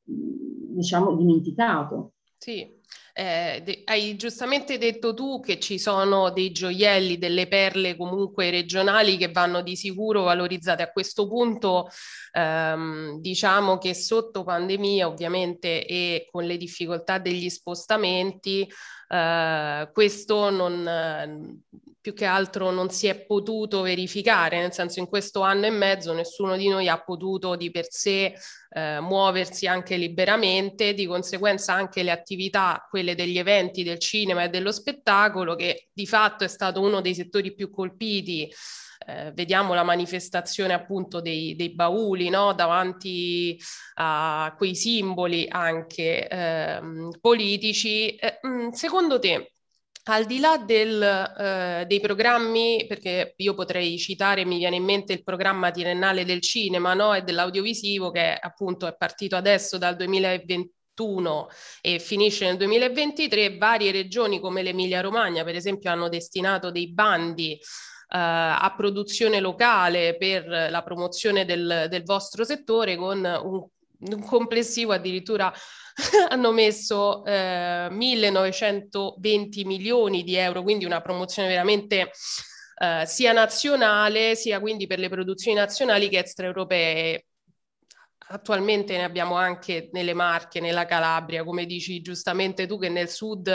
diciamo 0.04 1.16
dimenticato. 1.16 2.12
Sì, 2.38 2.72
eh, 3.12 3.62
de- 3.64 3.82
hai 3.84 4.16
giustamente 4.16 4.78
detto 4.78 5.14
tu 5.14 5.40
che 5.40 5.58
ci 5.58 5.78
sono 5.78 6.30
dei 6.30 6.52
gioielli, 6.52 7.18
delle 7.18 7.46
perle 7.48 7.96
comunque 7.96 8.50
regionali 8.50 9.16
che 9.16 9.30
vanno 9.30 9.62
di 9.62 9.76
sicuro 9.76 10.22
valorizzate. 10.22 10.82
A 10.82 10.90
questo 10.90 11.26
punto 11.26 11.88
ehm, 12.32 13.20
diciamo 13.20 13.78
che 13.78 13.94
sotto 13.94 14.44
pandemia 14.44 15.06
ovviamente 15.06 15.84
e 15.86 16.26
con 16.30 16.44
le 16.44 16.56
difficoltà 16.56 17.18
degli 17.18 17.48
spostamenti 17.48 18.68
eh, 19.08 19.90
questo 19.92 20.50
non, 20.50 21.62
più 22.00 22.14
che 22.14 22.24
altro 22.24 22.70
non 22.70 22.90
si 22.90 23.08
è 23.08 23.26
potuto 23.26 23.82
verificare, 23.82 24.58
nel 24.58 24.72
senso 24.72 25.00
in 25.00 25.06
questo 25.06 25.42
anno 25.42 25.66
e 25.66 25.70
mezzo 25.70 26.12
nessuno 26.12 26.56
di 26.56 26.68
noi 26.68 26.88
ha 26.88 27.02
potuto 27.02 27.56
di 27.56 27.70
per 27.70 27.86
sé 27.90 28.34
eh, 28.70 29.00
muoversi 29.00 29.66
anche 29.66 29.96
liberamente, 29.96 30.94
di 30.94 31.06
conseguenza 31.06 31.74
anche 31.74 32.02
le 32.02 32.10
attività 32.10 32.58
da 32.60 32.86
quelle 33.00 33.14
degli 33.14 33.38
eventi 33.38 33.82
del 33.82 33.98
cinema 33.98 34.44
e 34.44 34.48
dello 34.48 34.72
spettacolo, 34.72 35.56
che 35.56 35.88
di 35.92 36.06
fatto 36.06 36.44
è 36.44 36.48
stato 36.48 36.80
uno 36.80 37.00
dei 37.00 37.14
settori 37.14 37.54
più 37.54 37.70
colpiti 37.70 38.48
eh, 39.06 39.32
vediamo 39.32 39.72
la 39.72 39.82
manifestazione 39.82 40.74
appunto 40.74 41.22
dei, 41.22 41.56
dei 41.56 41.74
bauli 41.74 42.28
no? 42.28 42.52
davanti 42.52 43.58
a 43.94 44.54
quei 44.58 44.74
simboli 44.74 45.46
anche 45.48 46.28
eh, 46.28 46.80
politici. 47.18 48.14
Eh, 48.16 48.40
mm, 48.46 48.68
secondo 48.70 49.18
te, 49.18 49.54
al 50.04 50.26
di 50.26 50.38
là 50.38 50.58
del, 50.58 51.02
eh, 51.02 51.84
dei 51.86 52.00
programmi, 52.00 52.84
perché 52.86 53.32
io 53.36 53.54
potrei 53.54 53.96
citare, 53.98 54.44
mi 54.44 54.58
viene 54.58 54.76
in 54.76 54.84
mente 54.84 55.14
il 55.14 55.22
programma 55.22 55.70
triennale 55.70 56.26
del 56.26 56.42
cinema 56.42 56.92
no? 56.92 57.14
e 57.14 57.22
dell'audiovisivo 57.22 58.10
che 58.10 58.34
appunto 58.38 58.86
è 58.86 58.94
partito 58.96 59.34
adesso 59.36 59.78
dal 59.78 59.96
2020 59.96 60.74
e 61.80 61.98
finisce 61.98 62.46
nel 62.46 62.56
2023, 62.56 63.56
varie 63.56 63.92
regioni 63.92 64.40
come 64.40 64.62
l'Emilia 64.62 65.00
Romagna, 65.00 65.44
per 65.44 65.54
esempio, 65.54 65.90
hanno 65.90 66.08
destinato 66.08 66.70
dei 66.70 66.92
bandi 66.92 67.52
eh, 67.52 67.58
a 68.08 68.74
produzione 68.76 69.40
locale 69.40 70.16
per 70.16 70.46
la 70.46 70.82
promozione 70.82 71.44
del, 71.44 71.86
del 71.88 72.02
vostro 72.02 72.44
settore 72.44 72.96
con 72.96 73.18
un, 73.18 73.66
un 74.14 74.24
complessivo 74.24 74.92
addirittura 74.92 75.52
hanno 76.28 76.52
messo 76.52 77.24
eh, 77.24 77.88
1920 77.90 79.64
milioni 79.64 80.22
di 80.22 80.34
euro, 80.36 80.62
quindi 80.62 80.84
una 80.84 81.00
promozione 81.00 81.48
veramente 81.48 82.10
eh, 82.82 83.04
sia 83.06 83.32
nazionale, 83.32 84.34
sia 84.34 84.60
quindi 84.60 84.86
per 84.86 84.98
le 84.98 85.08
produzioni 85.08 85.56
nazionali 85.56 86.08
che 86.08 86.18
extraeuropee 86.18 87.26
attualmente 88.30 88.96
ne 88.96 89.04
abbiamo 89.04 89.34
anche 89.34 89.88
nelle 89.92 90.14
Marche, 90.14 90.60
nella 90.60 90.86
Calabria, 90.86 91.44
come 91.44 91.66
dici 91.66 92.00
giustamente 92.00 92.66
tu 92.66 92.78
che 92.78 92.88
nel 92.88 93.08
sud 93.08 93.48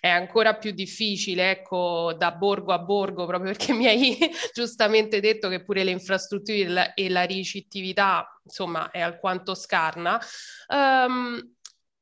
è 0.00 0.08
ancora 0.08 0.56
più 0.56 0.72
difficile, 0.72 1.50
ecco, 1.50 2.14
da 2.16 2.32
borgo 2.32 2.72
a 2.72 2.78
borgo, 2.78 3.26
proprio 3.26 3.52
perché 3.52 3.72
mi 3.72 3.86
hai 3.86 4.18
giustamente 4.52 5.20
detto 5.20 5.48
che 5.48 5.62
pure 5.62 5.84
le 5.84 5.90
infrastrutture 5.90 6.92
e 6.94 7.08
la, 7.08 7.22
ricettività, 7.22 8.40
insomma, 8.44 8.90
è 8.90 9.00
alquanto 9.00 9.54
scarna. 9.54 10.20
Um, 10.68 11.54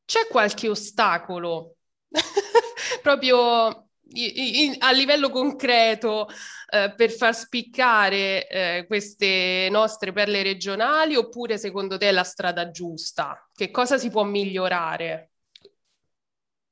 c'è 0.05 0.27
qualche 0.29 0.69
ostacolo? 0.69 1.77
proprio 3.03 3.89
in, 4.13 4.77
a 4.79 4.93
livello 4.93 5.31
concreto 5.31 6.29
eh, 6.69 6.93
per 6.97 7.11
far 7.11 7.35
spiccare 7.35 8.49
eh, 8.49 8.85
queste 8.87 9.69
nostre 9.71 10.13
perle 10.13 10.43
regionali 10.43 11.15
oppure 11.15 11.59
secondo 11.59 11.97
te 11.97 12.09
è 12.09 12.13
la 12.13 12.25
strada 12.25 12.71
giusta? 12.71 13.49
Che 13.55 13.71
cosa 13.71 13.99
si 13.99 14.11
può 14.11 14.25
migliorare? 14.25 15.31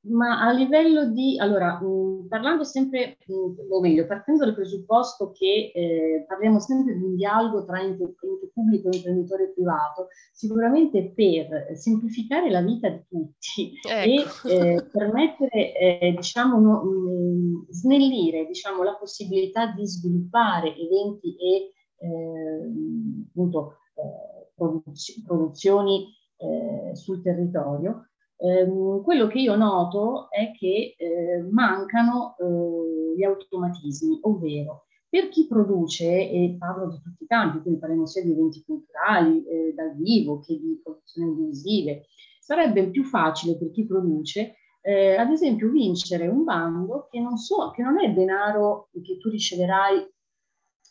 Ma 0.07 0.41
a 0.41 0.53
livello 0.53 1.07
di, 1.07 1.39
allora, 1.39 1.81
mh, 1.81 2.27
parlando 2.29 2.63
sempre, 2.63 3.17
mh, 3.27 3.73
o 3.73 3.81
meglio, 3.81 4.07
partendo 4.07 4.45
dal 4.45 4.55
presupposto 4.55 5.33
che 5.33 5.73
eh, 5.75 6.25
parliamo 6.29 6.61
sempre 6.61 6.95
di 6.95 7.03
un 7.03 7.17
dialogo 7.17 7.65
tra 7.65 7.81
ente, 7.81 8.03
ente 8.03 8.51
pubblico 8.53 8.91
e 8.91 8.97
imprenditore 8.97 9.53
privato, 9.55 10.09
sicuramente 10.33 11.13
per 11.15 11.71
semplificare 11.75 12.51
la 12.51 12.61
vita 12.61 12.89
di 12.91 13.03
tutti 13.09 13.73
ecco. 13.89 14.49
e 14.49 14.53
eh, 14.53 14.85
permettere, 14.93 15.73
eh, 15.73 16.15
diciamo, 16.15 16.61
no, 16.61 16.83
mh, 16.83 17.67
snellire, 17.71 18.47
diciamo, 18.47 18.83
la 18.83 18.97
possibilità 18.97 19.73
di 19.73 19.87
sviluppare 19.87 20.77
eventi 20.77 21.35
e, 21.37 21.73
ehm, 21.97 23.27
appunto, 23.31 23.79
eh, 23.95 24.51
produz- 24.55 25.23
produzioni 25.25 26.13
eh, 26.37 26.95
sul 26.95 27.23
territorio, 27.23 28.09
Ehm, 28.37 29.03
quello 29.03 29.27
che 29.27 29.39
io 29.41 29.57
noto 29.57 30.29
è 30.31 30.51
che 30.59 30.95
eh, 30.97 31.43
mancano 31.51 32.37
eh, 32.39 33.17
gli 33.17 33.23
automatismi, 33.23 34.19
ovvero 34.23 34.87
per 35.09 35.29
chi 35.29 35.47
produce, 35.47 36.07
e 36.07 36.57
parlo 36.59 36.89
di 36.89 37.01
tutti 37.01 37.23
i 37.23 37.27
campi, 37.27 37.61
quindi 37.61 37.79
parliamo 37.79 38.05
sia 38.05 38.25
di 38.25 38.33
eventi 38.33 38.65
culturali 38.65 39.45
eh, 39.47 39.73
dal 39.73 39.95
vivo 39.95 40.41
che 40.41 40.59
di 40.59 40.81
produzioni 40.83 41.47
visive, 41.47 42.07
sarebbe 42.41 42.91
più 42.91 43.05
facile 43.05 43.57
per 43.57 43.71
chi 43.71 43.87
produce, 43.87 44.57
eh, 44.83 45.15
ad 45.15 45.31
esempio, 45.31 45.71
vincere 45.71 46.27
un 46.27 46.43
bando 46.43 47.07
che 47.11 47.21
non, 47.21 47.37
so, 47.37 47.71
che 47.71 47.83
non 47.83 48.03
è 48.03 48.13
denaro 48.13 48.89
che 48.91 49.17
tu 49.19 49.31
riceverai 49.31 50.14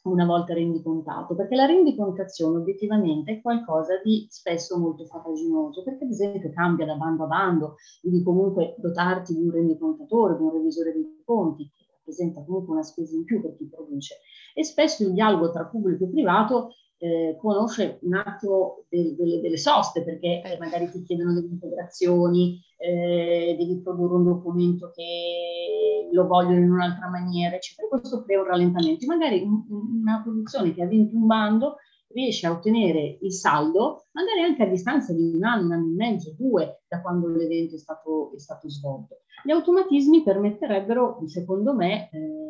una 0.04 0.26
volta 0.26 0.54
rendicontato, 0.54 1.34
perché 1.36 1.56
la 1.56 1.66
rendicontazione 1.66 2.58
obiettivamente 2.58 3.32
è 3.32 3.42
qualcosa 3.42 4.02
di 4.04 4.28
spesso 4.30 4.78
molto 4.78 5.06
farraginoso, 5.06 5.84
perché 5.84 6.04
ad 6.04 6.12
esempio 6.12 6.52
cambia 6.52 6.86
da 6.86 6.96
bando 6.96 7.24
a 7.24 7.28
bando, 7.28 7.76
devi 8.02 8.22
comunque 8.22 8.76
dotarti 8.78 9.34
di 9.34 9.44
un 9.44 9.52
rendicontatore, 9.52 10.36
di 10.36 10.44
un 10.44 10.52
revisore 10.52 10.92
dei 10.92 11.22
conti, 11.24 11.72
che 11.74 11.86
rappresenta 11.90 12.44
comunque 12.44 12.74
una 12.74 12.84
spesa 12.84 13.16
in 13.16 13.24
più 13.24 13.42
per 13.42 13.56
chi 13.56 13.66
produce. 13.66 14.18
E 14.54 14.64
spesso 14.64 15.04
il 15.04 15.14
dialogo 15.14 15.52
tra 15.52 15.66
pubblico 15.66 16.04
e 16.04 16.10
privato 16.10 16.72
eh, 17.04 17.38
conosce 17.38 18.00
un 18.04 18.14
attimo 18.14 18.86
del, 18.88 19.14
delle, 19.16 19.42
delle, 19.42 19.58
soste, 19.58 20.04
perché 20.04 20.42
eh, 20.42 20.58
magari 20.58 20.90
ti 20.90 21.04
chiedono 21.04 21.34
delle 21.34 21.48
integrazioni, 21.48 22.62
eh, 22.78 23.56
devi 23.58 23.82
produrre 23.82 24.16
un 24.16 24.24
documento 24.24 24.90
che 24.96 26.08
lo 26.14 26.28
vogliono 26.28 26.60
in 26.60 26.72
un'altra 26.72 27.10
maniera, 27.10 27.58
eccetera. 27.58 27.90
Questo 27.90 28.24
crea 28.24 28.40
un 28.40 28.48
rallentamento. 28.48 29.06
Magari 29.06 29.42
un, 29.42 29.66
una 29.70 30.22
produzione 30.24 30.74
che 30.74 30.82
ha 30.82 30.88
vinto 30.88 31.18
un 31.18 31.26
bando 31.26 31.76
riesce 32.14 32.48
a 32.48 32.52
ottenere 32.52 33.18
il 33.22 33.34
saldo, 33.34 34.06
magari 34.12 34.42
anche 34.42 34.64
a 34.64 34.68
distanza 34.68 35.12
di 35.12 35.34
un 35.36 35.44
anno, 35.44 35.66
un 35.66 35.72
anno 35.74 35.92
e 35.92 35.96
mezzo, 35.96 36.34
due, 36.38 36.84
da 36.88 37.02
quando 37.02 37.28
l'evento 37.28 37.76
è 37.76 37.80
stato, 37.80 38.32
è 38.34 38.40
stato 38.40 38.70
svolto. 38.70 39.18
Gli 39.44 39.52
automatismi 39.52 40.24
permetterebbero, 40.24 41.20
secondo 41.26 41.74
me, 41.74 42.10
eh, 42.14 42.43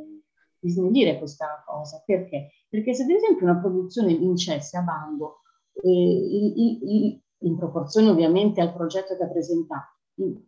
di 0.64 0.70
snellire 0.70 1.18
questa 1.18 1.62
cosa. 1.66 2.02
Perché? 2.06 2.52
Perché 2.70 2.94
se 2.94 3.04
ad 3.04 3.10
esempio 3.10 3.46
una 3.46 3.60
produzione 3.60 4.16
vincesse 4.16 4.78
a 4.78 4.82
bando, 4.82 5.42
eh, 5.74 5.90
il, 5.90 6.80
il, 6.82 7.22
in 7.40 7.58
proporzione 7.58 8.10
ovviamente 8.10 8.62
al 8.62 8.74
progetto 8.74 9.18
che 9.18 9.24
ha 9.24 9.30
presentato, 9.30 9.98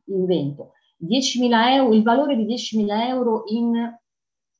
invento, 0.05 0.71
10.000 1.03 1.73
euro, 1.73 1.93
il 1.93 2.03
valore 2.03 2.35
di 2.37 2.45
10.000 2.45 3.07
euro 3.07 3.43
in 3.47 3.73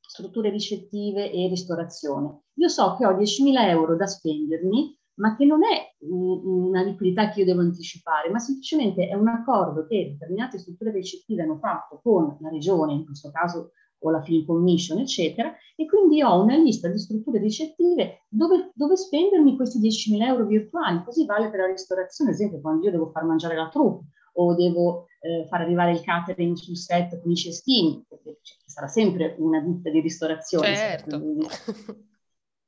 strutture 0.02 0.50
ricettive 0.50 1.32
e 1.32 1.48
ristorazione. 1.48 2.42
Io 2.56 2.68
so 2.68 2.96
che 2.98 3.06
ho 3.06 3.12
10.000 3.12 3.70
euro 3.70 3.96
da 3.96 4.06
spendermi, 4.06 4.98
ma 5.16 5.38
che 5.38 5.46
non 5.46 5.62
è 5.64 5.96
una 6.10 6.82
liquidità 6.82 7.30
che 7.30 7.40
io 7.40 7.46
devo 7.46 7.62
anticipare, 7.62 8.30
ma 8.30 8.40
semplicemente 8.40 9.08
è 9.08 9.14
un 9.14 9.30
accordo 9.30 9.86
che 9.88 10.10
determinate 10.12 10.58
strutture 10.58 10.92
ricettive 10.92 11.44
hanno 11.44 11.58
fatto 11.58 12.02
con 12.04 12.38
la 12.42 12.50
regione, 12.50 12.94
in 12.94 13.06
questo 13.06 13.32
caso 13.32 13.72
o 14.00 14.10
la 14.12 14.22
film 14.22 14.46
commission, 14.46 15.00
eccetera, 15.00 15.54
e 15.76 15.86
quindi 15.86 16.22
ho 16.22 16.42
una 16.42 16.56
lista 16.56 16.88
di 16.88 16.98
strutture 16.98 17.40
ricettive 17.40 18.26
dove, 18.30 18.72
dove 18.74 18.96
spendermi 18.96 19.56
questi 19.56 19.80
10.000 19.80 20.22
euro 20.22 20.46
virtuali, 20.46 21.04
così 21.04 21.26
vale 21.26 21.50
per 21.50 21.62
la 21.62 21.68
ristorazione, 21.68 22.32
ad 22.32 22.38
esempio 22.38 22.62
quando 22.62 22.86
io 22.86 22.92
devo 22.92 23.10
far 23.10 23.24
mangiare 23.24 23.56
la 23.56 23.70
troupe 23.70 24.06
o 24.38 24.54
devo 24.54 25.06
eh, 25.22 25.46
far 25.48 25.62
arrivare 25.62 25.92
il 25.92 26.02
catering 26.02 26.56
sul 26.56 26.78
set 26.78 27.22
con 27.22 27.32
i 27.32 27.36
cestini, 27.36 28.04
perché 28.08 28.40
sarà 28.66 28.88
sempre 28.88 29.36
una 29.40 29.60
ditta 29.62 29.90
di 29.90 30.02
ristorazione. 30.02 30.76
Certo. 30.76 31.22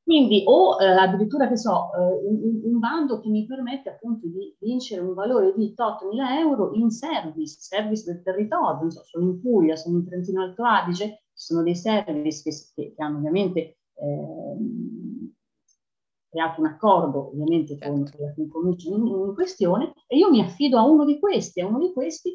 Quindi, 0.07 0.43
o 0.45 0.81
eh, 0.81 0.85
addirittura, 0.85 1.49
che 1.49 1.57
so, 1.57 1.89
eh, 1.93 2.27
un, 2.29 2.61
un, 2.63 2.79
bando 2.79 3.19
che 3.19 3.27
mi 3.27 3.45
permette 3.45 3.89
appunto 3.89 4.25
di 4.25 4.55
vincere 4.57 5.01
un 5.01 5.13
valore 5.13 5.53
di 5.53 5.73
8.000 5.75 6.39
euro 6.39 6.73
in 6.75 6.89
service, 6.91 7.57
service 7.59 8.05
del 8.05 8.23
territorio, 8.23 8.79
non 8.79 8.89
so, 8.89 9.03
sono 9.03 9.25
in 9.25 9.41
Puglia, 9.41 9.75
sono 9.75 9.97
in 9.97 10.07
Trentino 10.07 10.43
Alto 10.43 10.63
Adige, 10.63 11.23
ci 11.33 11.43
sono 11.43 11.61
dei 11.61 11.75
service 11.75 12.41
che, 12.73 12.93
che 12.95 13.03
hanno 13.03 13.17
ovviamente 13.17 13.59
eh, 13.59 14.57
creato 16.29 16.61
un 16.61 16.67
accordo 16.67 17.27
ovviamente 17.27 17.77
con 17.77 18.05
certo. 18.05 18.47
Commission 18.47 19.05
in, 19.05 19.07
in, 19.07 19.33
questione 19.33 19.91
e 20.07 20.15
io 20.15 20.29
mi 20.29 20.39
affido 20.39 20.77
a 20.77 20.85
uno 20.85 21.03
di 21.03 21.19
questi, 21.19 21.59
a 21.59 21.67
uno 21.67 21.79
di 21.79 21.91
questi 21.91 22.33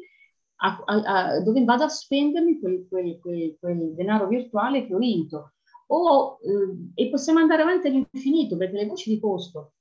a, 0.57 0.79
a, 0.85 1.01
a, 1.01 1.41
dove 1.41 1.63
vado 1.63 1.85
a 1.85 1.89
spendermi 1.89 2.59
quel, 2.59 2.85
quel, 2.87 3.19
quel, 3.19 3.57
quel 3.59 3.95
denaro 3.95 4.27
virtuale 4.27 4.85
che 4.85 4.93
ho 4.93 4.99
vinto 4.99 5.52
o, 5.93 6.39
eh, 6.41 7.03
e 7.03 7.09
possiamo 7.09 7.39
andare 7.39 7.61
avanti 7.61 7.87
all'infinito 7.87 8.57
perché 8.57 8.77
le 8.77 8.87
voci 8.87 9.09
di 9.09 9.19
costo 9.19 9.73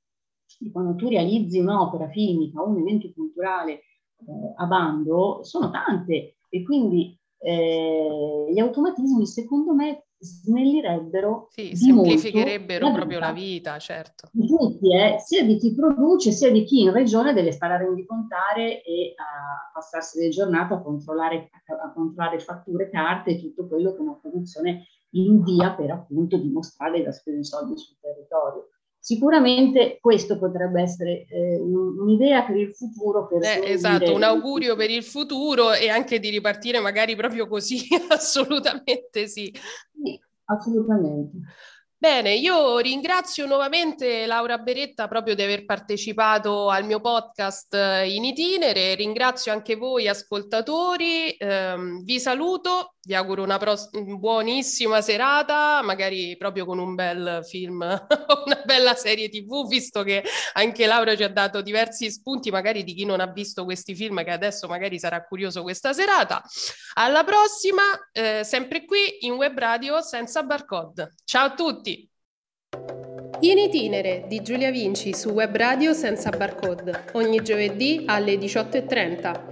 di 0.59 0.71
quando 0.71 0.95
tu 0.97 1.09
realizzi 1.09 1.59
un'opera 1.59 2.09
filmica 2.11 2.61
o 2.61 2.69
un 2.69 2.81
evento 2.81 3.11
culturale 3.15 3.73
eh, 3.73 4.53
a 4.57 4.67
bando 4.67 5.41
sono 5.43 5.71
tante 5.71 6.37
e 6.49 6.63
quindi 6.63 7.19
eh, 7.39 8.47
gli 8.53 8.59
automatismi 8.59 9.27
secondo 9.27 9.75
me 9.75 10.05
snellirebbero 10.19 11.49
sì, 11.51 11.75
semplificherebbero 11.75 12.87
la 12.87 12.93
proprio 12.93 13.19
la 13.19 13.33
vita, 13.33 13.77
certo. 13.81 14.29
Di 14.31 14.47
tutti, 14.47 14.95
eh, 14.95 15.19
sia 15.19 15.45
di 15.45 15.57
chi 15.57 15.75
produce 15.75 16.31
sia 16.31 16.53
di 16.53 16.63
chi 16.63 16.83
in 16.83 16.93
regione 16.93 17.33
deve 17.33 17.51
stare 17.51 17.75
a 17.75 17.79
rendicontare 17.79 18.85
e 18.85 19.15
a 19.17 19.73
passarsi 19.73 20.21
le 20.21 20.29
giornate 20.29 20.75
a 20.75 20.81
controllare, 20.81 21.51
a 21.67 21.93
controllare 21.93 22.39
fatture, 22.39 22.89
carte 22.89 23.33
e 23.33 23.41
tutto 23.41 23.67
quello 23.67 23.95
che 23.95 24.01
una 24.01 24.15
produzione 24.21 24.85
invia 25.13 25.75
per 25.75 25.91
appunto 25.91 26.37
dimostrare 26.37 27.03
che 27.03 27.09
ha 27.09 27.13
speso 27.13 27.39
i 27.39 27.45
soldi 27.45 27.79
sul 27.79 27.97
territorio. 28.01 28.69
sicuramente 28.99 29.99
questo 30.01 30.39
potrebbe 30.39 30.81
essere 30.81 31.27
eh, 31.27 31.59
un'idea 31.59 32.45
per 32.45 32.57
il 32.57 32.73
futuro. 32.73 33.27
Per 33.27 33.43
eh, 33.43 33.73
esatto, 33.73 34.15
un 34.15 34.23
augurio 34.23 34.77
per 34.77 34.91
il 34.91 35.03
futuro 35.03 35.73
e 35.73 35.89
anche 35.89 36.21
di 36.21 36.31
ripartire 36.31 36.79
magari 36.79 37.17
proprio 37.17 37.49
così, 37.49 37.81
assolutamente 38.09 39.27
sì. 39.27 39.53
Sì, 40.03 40.21
assolutamente. 40.45 41.39
Bene, 42.03 42.35
io 42.35 42.79
ringrazio 42.79 43.47
nuovamente 43.47 44.27
Laura 44.27 44.59
Beretta 44.59 45.07
proprio 45.07 45.37
di 45.37 45.43
aver 45.43 45.65
partecipato 45.65 46.69
al 46.69 46.85
mio 46.85 47.01
podcast 47.01 47.73
eh, 47.75 48.13
in 48.13 48.25
itinere, 48.25 48.97
ringrazio 48.97 49.53
anche 49.53 49.77
voi 49.77 50.09
ascoltatori, 50.09 51.31
ehm, 51.31 52.03
vi 52.03 52.19
saluto, 52.19 52.95
vi 53.05 53.15
auguro 53.15 53.43
una 53.43 53.59
pro- 53.59 53.77
buonissima 53.93 55.01
serata, 55.01 55.81
magari 55.83 56.37
proprio 56.37 56.65
con 56.65 56.79
un 56.79 56.95
bel 56.95 57.41
film, 57.45 57.81
una 58.45 58.63
bella 58.65 58.95
serie 58.95 59.29
tv, 59.29 59.67
visto 59.67 60.03
che 60.05 60.23
anche 60.53 60.87
Laura 60.87 61.17
ci 61.17 61.25
ha 61.25 61.29
dato 61.29 61.63
diversi 61.63 62.11
spunti 62.11 62.51
magari 62.51 62.85
di 62.85 62.95
chi 62.95 63.05
non 63.05 63.21
ha 63.21 63.27
visto 63.27 63.65
questi 63.65 63.95
film 63.95 64.23
che 64.23 64.31
adesso 64.31 64.69
magari 64.69 64.99
sarà 64.99 65.25
curioso 65.25 65.63
questa 65.63 65.93
serata. 65.93 66.43
Alla 66.95 67.25
prossima, 67.25 67.83
eh, 68.13 68.45
sempre 68.45 68.85
qui 68.85 69.27
in 69.27 69.33
web 69.33 69.59
radio 69.59 70.01
senza 70.01 70.43
barcode. 70.45 71.15
Ciao 71.25 71.47
a 71.47 71.55
tutti! 71.55 72.09
In 73.41 73.59
itinere 73.59 74.25
di 74.29 74.41
Giulia 74.43 74.71
Vinci 74.71 75.13
su 75.13 75.31
Web 75.31 75.57
Radio 75.57 75.93
senza 75.93 76.31
barcode, 76.31 77.07
ogni 77.15 77.43
giovedì 77.43 78.05
alle 78.07 78.35
18.30. 78.37 79.52